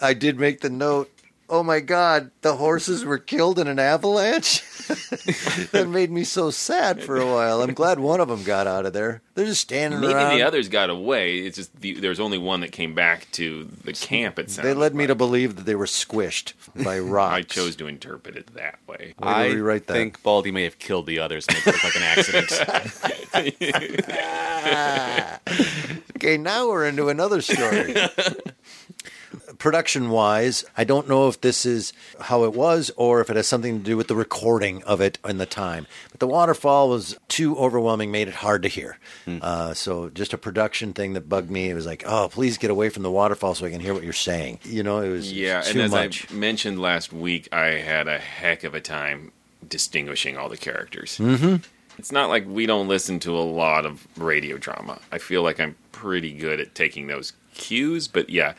[0.00, 1.10] I did make the note.
[1.52, 4.62] Oh my God, the horses were killed in an avalanche.
[5.72, 7.60] that made me so sad for a while.
[7.60, 9.20] I'm glad one of them got out of there.
[9.34, 10.36] They're just standing Maybe around.
[10.36, 11.38] the others got away.
[11.38, 14.38] It's just the, there's only one that came back to the camp.
[14.38, 14.64] It sounds.
[14.64, 16.52] they led me to believe that they were squished
[16.84, 17.34] by rocks.
[17.34, 18.96] I chose to interpret it that way.
[18.96, 19.94] Way to I rewrite that.
[19.94, 22.52] think Baldy may have killed the others and make it look like an accident.
[26.16, 27.94] Okay, now we're into another story.
[29.60, 33.46] Production wise, I don't know if this is how it was or if it has
[33.46, 35.86] something to do with the recording of it in the time.
[36.10, 38.98] But the waterfall was too overwhelming, made it hard to hear.
[39.28, 41.68] Uh, so just a production thing that bugged me.
[41.68, 44.02] It was like, oh, please get away from the waterfall so I can hear what
[44.02, 44.60] you're saying.
[44.64, 46.32] You know, it was Yeah, and as much.
[46.32, 49.30] I mentioned last week, I had a heck of a time
[49.68, 51.18] distinguishing all the characters.
[51.18, 51.56] Mm-hmm.
[51.98, 55.00] It's not like we don't listen to a lot of radio drama.
[55.12, 58.54] I feel like I'm pretty good at taking those cues, but yeah,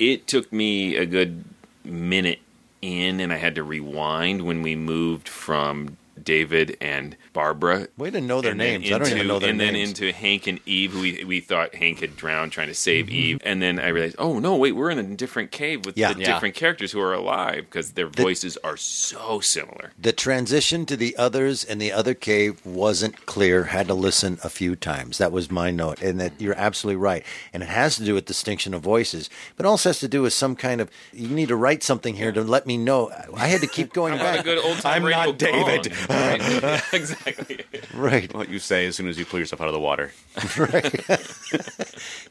[0.00, 1.44] it took me a good
[1.84, 2.40] minute
[2.82, 7.88] in, and I had to rewind when we moved from David and Barbara.
[7.96, 8.90] Way to know their names.
[8.90, 9.68] I don't even know their and names.
[9.68, 12.74] And then into Hank and Eve, who we, we thought Hank had drowned trying to
[12.74, 13.14] save Mm-hmm.
[13.14, 13.38] Eve.
[13.44, 16.12] And then I realized, oh no, wait, we're in a different cave with Yeah.
[16.12, 16.32] the Yeah.
[16.34, 19.92] different characters who are alive because their voices are so similar.
[19.98, 23.64] the transition to the others and the other cave wasn't clear.
[23.64, 25.18] Had to listen a few times.
[25.18, 27.24] That was my note, and that you're absolutely right.
[27.52, 30.32] And it has to do with distinction of voices, but also has to do with
[30.32, 30.90] some kind of.
[31.12, 33.10] You need to write something here to let me know.
[33.36, 34.44] I had to keep going I want a back.
[34.44, 35.92] good old time I'm not David.
[36.10, 36.62] Gong.
[36.62, 36.82] Right?
[36.92, 37.64] exactly.
[37.94, 38.32] Right.
[38.34, 40.12] what you say as soon as you pull yourself out of the water.
[40.56, 41.04] Right.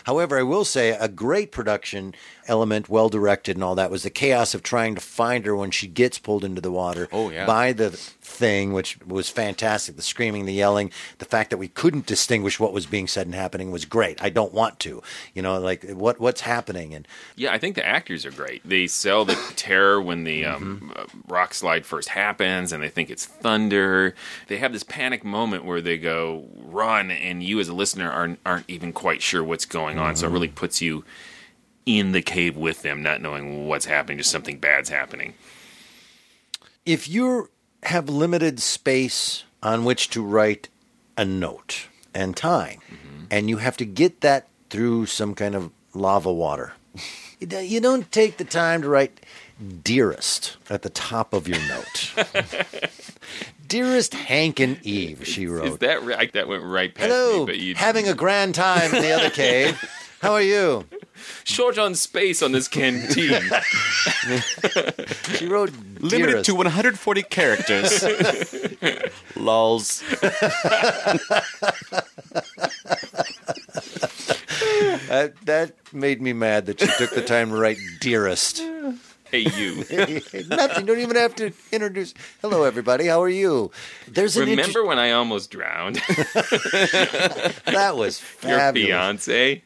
[0.04, 2.14] However, I will say a great production
[2.50, 5.72] element, well directed and all that, was the chaos of trying to find her when
[5.72, 7.46] she gets pulled into the water Oh, yeah.
[7.46, 9.96] by the thing, which was fantastic.
[9.96, 13.36] The screaming, the yelling, the fact that we couldn't distinguish what was being said and
[13.36, 14.22] happening was great.
[14.22, 15.02] I don't want to,
[15.34, 18.62] you know, like what what's happening and Yeah, I think the actors are great.
[18.68, 20.64] They sell the terror when the Mm-hmm.
[20.64, 24.16] um, uh, rock slide first happens, and they think it's thunder.
[24.48, 28.40] They have this panic moment where they go run, and you as a listener aren't
[28.46, 30.16] aren't even quite sure what's going on.
[30.16, 30.32] So Mm-hmm.
[30.32, 31.04] it really puts you
[31.86, 35.34] in the cave with them, not knowing what's happening, just something bad's happening.
[36.86, 37.50] if you
[37.84, 40.70] have limited space on which to write
[41.18, 43.26] a note and time, mm-hmm.
[43.32, 46.74] and you have to get that through some kind of lava water,
[47.40, 49.26] you don't- take the time to write
[49.84, 52.14] "dearest" at the top of your note.
[53.68, 55.80] Dearest Hank and Eve, she Is wrote.
[55.82, 56.32] that right?
[56.34, 57.46] That went right past Hello, me.
[57.46, 59.80] But you having a grand time in the other cave.
[60.22, 60.86] How are you?
[61.44, 63.40] Short on space on this canteen.
[65.36, 68.04] She wrote Limited to 140 characters.
[69.36, 70.04] Lols.
[75.08, 78.60] That, that made me mad that she took the time to write dearest.
[79.32, 79.78] hey, you.
[80.50, 80.86] Nothing.
[80.86, 82.14] Don't even have to introduce.
[82.42, 83.08] Hello, everybody.
[83.08, 83.72] How are you?
[84.08, 85.96] There's an inter- Remember when I almost drowned?
[85.96, 88.88] that was Your fabulous.
[89.26, 89.64] fiance.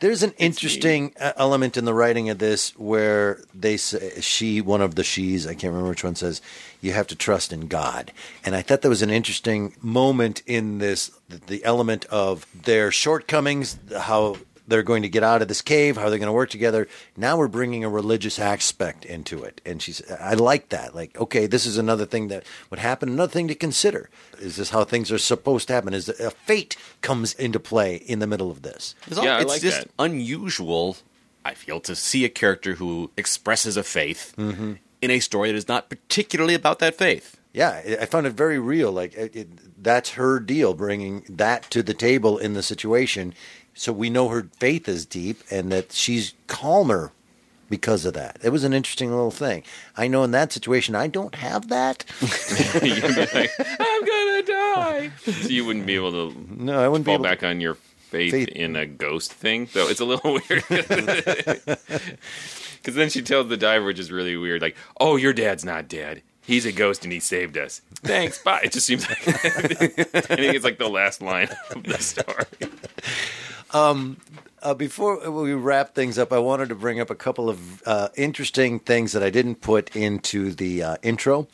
[0.00, 4.80] There's an interesting uh, element in the writing of this where they say she, one
[4.80, 6.42] of the she's, I can't remember which one says,
[6.80, 8.12] you have to trust in God.
[8.44, 12.90] And I thought that was an interesting moment in this, the, the element of their
[12.90, 14.36] shortcomings, how
[14.66, 16.88] they're going to get out of this cave, how are they're going to work together.
[17.16, 20.00] Now we're bringing a religious aspect into it, and she's.
[20.10, 20.94] I like that.
[20.94, 23.08] Like, okay, this is another thing that would happen.
[23.10, 24.08] Another thing to consider
[24.40, 25.92] is this how things are supposed to happen?
[25.94, 28.94] Is a fate comes into play in the middle of this?
[29.06, 29.90] It's, all- Yeah, I it's like just that.
[29.98, 30.96] unusual,
[31.44, 34.74] I feel, to see a character who expresses a faith Mm-hmm.
[35.02, 37.36] in a story that is not particularly about that faith.
[37.52, 38.90] Yeah, I- I found it very real.
[38.90, 43.34] Like it, it, that's her deal, bringing that to the table in the situation,
[43.74, 47.12] so we know her faith is deep and that she's calmer
[47.68, 48.38] because of that.
[48.42, 49.62] It was an interesting little thing.
[49.96, 52.04] I know in that situation, I don't have that.
[52.20, 55.10] You'd be like, I'm gonna die.
[55.24, 57.24] So you wouldn't be able to No, I wouldn't be fall able.
[57.24, 58.48] back on your faith, Faith.
[58.48, 59.66] in a ghost thing.
[59.66, 60.64] So it's a little weird.
[62.84, 65.88] Because then she tells the diver, which is really weird, like, "Oh, your dad's not
[65.88, 66.20] dead.
[66.42, 67.80] He's a ghost and he saved us.
[68.02, 71.96] Thanks, bye." It just seems like I think it's like the last line of the
[71.96, 72.44] story.
[73.74, 78.08] Uh, before we wrap things up, I wanted to bring up a couple of uh,
[78.16, 81.48] interesting things that I didn't put into the uh, intro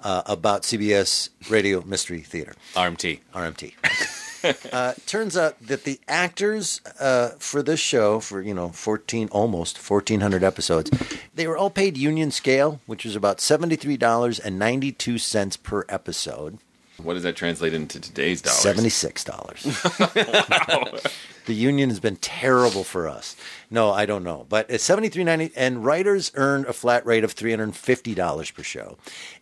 [0.00, 2.54] uh, about CBS Radio Mystery Theater.
[2.74, 3.20] RMT.
[3.32, 4.72] RMT.
[4.72, 9.78] uh, turns out that the actors uh, for this show, for you know, fourteen almost
[9.78, 10.90] fourteen hundred episodes,
[11.34, 15.18] they were all paid union scale, which was about seventy three dollars and ninety two
[15.18, 16.58] cents per episode.
[17.02, 18.58] What does that translate into today's dollars?
[18.58, 19.64] Seventy six dollars.
[21.46, 23.36] The union has been terrible for us.
[23.70, 27.22] No, I don't know, but it's seventy three ninety, and writers earned a flat rate
[27.22, 28.98] of three hundred and fifty dollars per show.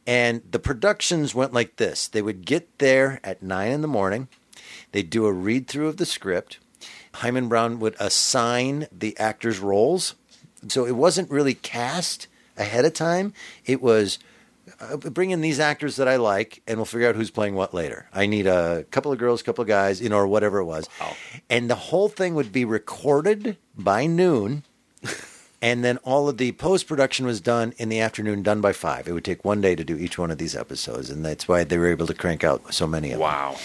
[0.07, 4.29] And the productions went like this: they would get there at nine in the morning,
[4.93, 6.59] they'd do a read through of the script.
[7.15, 10.15] Himan Brown would assign the actors' roles,
[10.69, 12.27] so it wasn't really cast
[12.59, 13.33] ahead of time.
[13.65, 14.19] It was
[14.93, 17.75] Uh, bring in these actors that I like, and we'll figure out who's playing what
[17.75, 18.09] later.
[18.13, 20.89] I need a couple of girls, couple of guys, you know, or whatever it was.
[21.49, 24.65] And the whole thing would be recorded by noon,
[25.63, 29.09] and then all of the post production was done in the afternoon, done by five.
[29.09, 31.65] It would take one day to do each one of these episodes, and that's why
[31.65, 33.29] they were able to crank out so many of them.
[33.29, 33.57] Wow.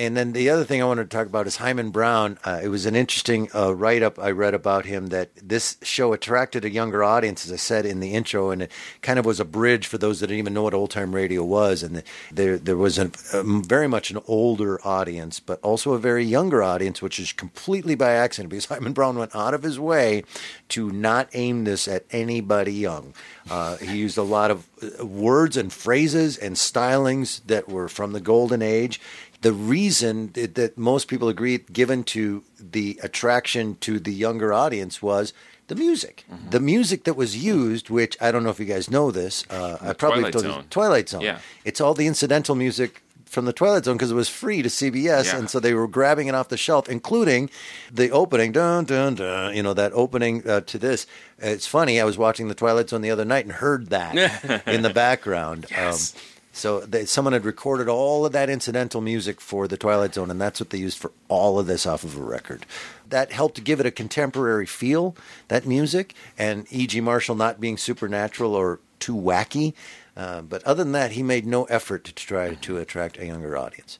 [0.00, 2.38] And then the other thing I wanted to talk about is Himan Brown.
[2.42, 6.14] Uh, it was an interesting uh, write up I read about him that this show
[6.14, 8.72] attracted a younger audience, as I said in the intro, and it
[9.02, 11.44] kind of was a bridge for those that didn't even know what old time radio
[11.44, 11.82] was.
[11.82, 16.24] And there, there was a, a very much an older audience, but also a very
[16.24, 20.24] younger audience, which is completely by accident because Himan Brown went out of his way
[20.70, 23.12] to not aim this at anybody young.
[23.50, 28.12] Uh, he used a lot of uh, words and phrases and stylings that were from
[28.12, 28.98] the golden age
[29.40, 35.00] the reason that, that most people agreed given to the attraction to the younger audience
[35.02, 35.32] was
[35.68, 36.24] the music.
[36.30, 36.50] Mm-hmm.
[36.50, 39.78] The music that was used, which I don't know if you guys know this, uh,
[39.80, 40.64] I probably Twilight told you- Zone.
[40.70, 41.20] Twilight Zone.
[41.22, 41.38] Yeah.
[41.64, 45.26] It's all the incidental music from the Twilight Zone because it was free to CBS,
[45.26, 45.38] Yeah.
[45.38, 47.48] and so they were grabbing it off the shelf, including
[47.92, 49.54] the opening, dun dun dun.
[49.54, 51.06] You know that opening uh, to this.
[51.38, 52.00] It's funny.
[52.00, 55.66] I was watching the Twilight Zone the other night and heard that in the background.
[55.70, 56.12] Yes.
[56.14, 56.20] Um,
[56.60, 60.38] so they, someone had recorded all of that incidental music for the Twilight Zone, and
[60.40, 62.66] that's what they used for all of this off of a record.
[63.08, 65.16] That helped give it a contemporary feel.
[65.48, 67.00] That music and E.G.
[67.00, 69.72] Marshall not being supernatural or too wacky,
[70.16, 73.56] uh, but other than that, he made no effort to try to attract a younger
[73.56, 73.98] audience.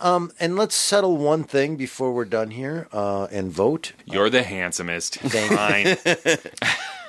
[0.00, 3.92] Um, and let's settle one thing before we're done here uh, and vote.
[4.04, 5.14] You're the handsomest.
[5.20, 5.98] Thank-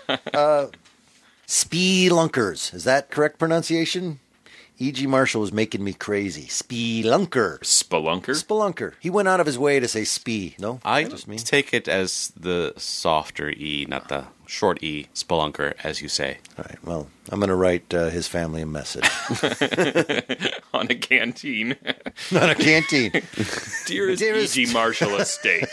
[0.08, 0.70] Fine.
[1.48, 2.74] Speelunkers.
[2.74, 4.20] Is that correct pronunciation?
[4.80, 5.06] E.G.
[5.08, 6.46] Marshall was making me crazy.
[6.48, 7.60] Spelunker.
[7.60, 8.32] Spelunker?
[8.44, 8.94] Spelunker.
[9.00, 10.56] He went out of his way to say spee.
[10.60, 11.38] No, I just mean.
[11.38, 16.40] take it as the softer E, not the short E, spelunker, as you say.
[16.58, 16.84] All right.
[16.84, 19.04] Well, I'm going to write uh, his family a message.
[20.74, 21.76] on a canteen.
[22.32, 23.12] Not a canteen.
[23.86, 24.74] Dearest, Dearest- E.G.
[24.74, 25.70] Marshall Estate.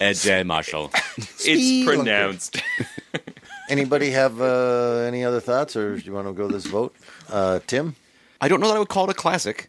[0.00, 0.42] Ed J.
[0.44, 0.90] Marshall.
[1.16, 2.62] it's pronounced.
[3.68, 6.94] Anybody have uh, any other thoughts, or do you want to go this vote?
[7.30, 7.96] Uh, Tim.
[8.40, 9.68] I don't know that I would call it a classic.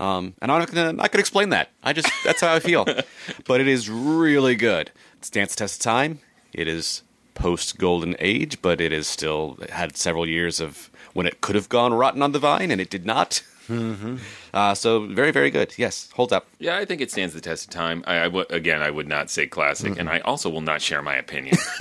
[0.00, 1.68] Um, and I'm not gonna, not gonna explain that.
[1.82, 2.86] I just that's how I feel.
[3.46, 4.90] but it is really good.
[5.18, 6.20] It stands the test of time.
[6.54, 7.02] It is
[7.34, 11.54] post golden age, but it is still it had several years of when it could
[11.54, 13.42] have gone rotten on the vine, and it did not.
[13.68, 14.16] Mm-hmm.
[14.54, 15.74] Uh, so very very good.
[15.76, 16.46] Yes, holds up.
[16.58, 18.02] Yeah, I think it stands the test of time.
[18.06, 21.02] I, I w- again, I would not say classic, and I also will not share
[21.02, 21.58] my opinion.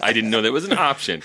[0.00, 1.22] I didn't know that was an option.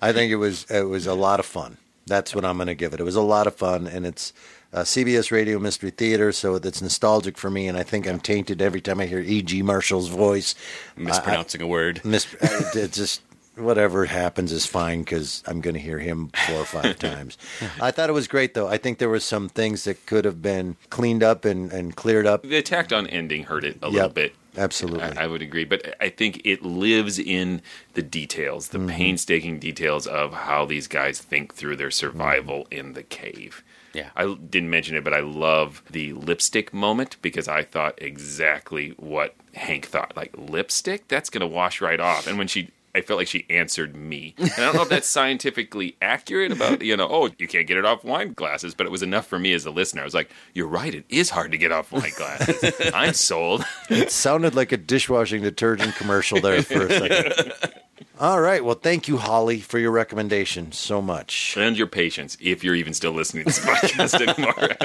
[0.00, 1.76] I think it was it was a lot of fun.
[2.06, 3.00] That's what I'm going to give it.
[3.00, 4.32] It was a lot of fun, and it's
[4.72, 7.68] uh, CBS Radio Mystery Theater, so it's nostalgic for me.
[7.68, 9.62] And I think I'm tainted every time I hear E.G.
[9.62, 10.54] Marshall's voice.
[10.96, 12.00] Mispronouncing a word.
[12.04, 13.22] Mis- uh, it, just
[13.56, 17.36] whatever happens is fine because I'm going to hear him four or five times.
[17.80, 18.68] I thought it was great, though.
[18.68, 22.26] I think there were some things that could have been cleaned up and, and cleared
[22.26, 22.42] up.
[22.42, 24.34] The tacked on ending hurt it a little bit.
[24.58, 25.02] Absolutely.
[25.02, 27.62] I, I would agree, but I think it lives in
[27.94, 28.88] the details, the mm-hmm.
[28.88, 31.92] painstaking details of how these guys think through their mm-hmm.
[31.92, 33.62] survival in the cave.
[33.94, 34.10] Yeah.
[34.14, 39.34] I didn't mention it, but I love the lipstick moment because I thought exactly what
[39.54, 40.16] Hank thought.
[40.16, 42.26] Like lipstick, that's going to wash right off.
[42.26, 44.34] And when she, I felt like she answered me.
[44.38, 47.76] And I don't know if that's scientifically accurate about you know, oh, you can't get
[47.76, 50.02] it off wine glasses, but it was enough for me as a listener.
[50.02, 52.90] I was like, you're right, it is hard to get off wine glasses.
[52.94, 53.64] I'm sold.
[53.90, 57.72] It sounded like a dishwashing detergent commercial there for a second.
[58.20, 58.64] All right.
[58.64, 61.56] Well, thank you, Holly, for your recommendation so much.
[61.56, 64.76] and your patience, if you're even still listening to this podcast anymore.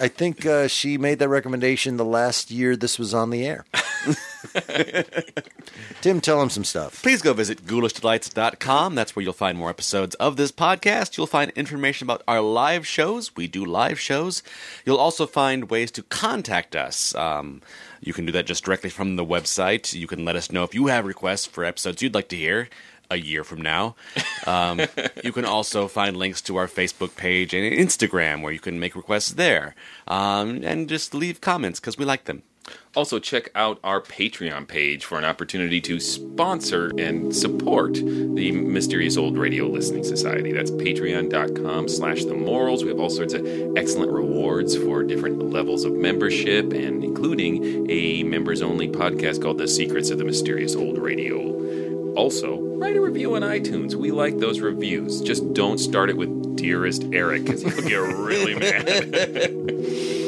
[0.00, 3.64] I think uh, she made that recommendation the last year this was on the air.
[6.00, 7.02] Tim, tell him some stuff.
[7.02, 8.94] Please go visit ghoulishdelights.com.
[8.94, 11.16] That's where you'll find more episodes of this podcast.
[11.16, 13.36] You'll find information about our live shows.
[13.36, 14.42] We do live shows.
[14.84, 17.14] You'll also find ways to contact us.
[17.14, 17.62] Um,
[18.00, 19.92] you can do that just directly from the website.
[19.92, 22.68] You can let us know if you have requests for episodes you'd like to hear
[23.10, 23.96] a year from now.
[24.46, 24.80] Um,
[25.24, 28.94] you can also find links to our Facebook page and Instagram where you can make
[28.94, 29.74] requests there
[30.06, 32.42] um, and just leave comments because we like them.
[32.96, 39.16] Also, check out our Patreon page for an opportunity to sponsor and support the Mysterious
[39.16, 40.52] Old Radio Listening Society.
[40.52, 42.82] That's patreon.com slash the morals.
[42.82, 43.46] We have all sorts of
[43.76, 49.68] excellent rewards for different levels of membership, and including a members only podcast called The
[49.68, 51.58] Secrets of the Mysterious Old Radio.
[52.16, 53.94] Also, write a review on iTunes.
[53.94, 55.20] We like those reviews.
[55.20, 60.16] Just don't start it with Dearest Eric, because he'll get really mad.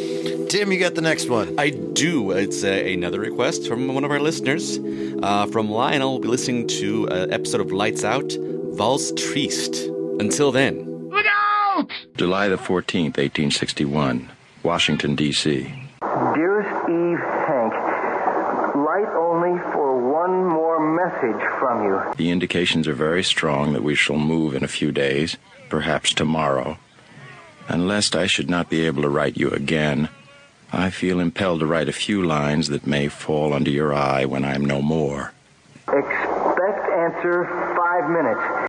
[0.52, 1.58] Tim, you got the next one.
[1.58, 2.32] I do.
[2.32, 4.78] It's uh, another request from one of our listeners.
[5.22, 8.30] Uh, from Lionel, we'll be listening to an episode of Lights Out,
[8.74, 9.88] Valse Triste.
[10.20, 11.08] Until then.
[11.08, 11.90] Look out!
[12.18, 14.30] July the 14th, 1861,
[14.62, 15.72] Washington, D.C.
[16.02, 17.72] Dearest Eve Hank,
[18.76, 22.14] light only for one more message from you.
[22.18, 25.38] The indications are very strong that we shall move in a few days,
[25.70, 26.76] perhaps tomorrow.
[27.70, 30.10] And lest I should not be able to write you again,
[30.72, 34.42] I feel impelled to write a few lines that may fall under your eye when
[34.44, 35.32] I am no more.
[35.86, 37.44] Expect answer
[37.76, 38.61] five minutes.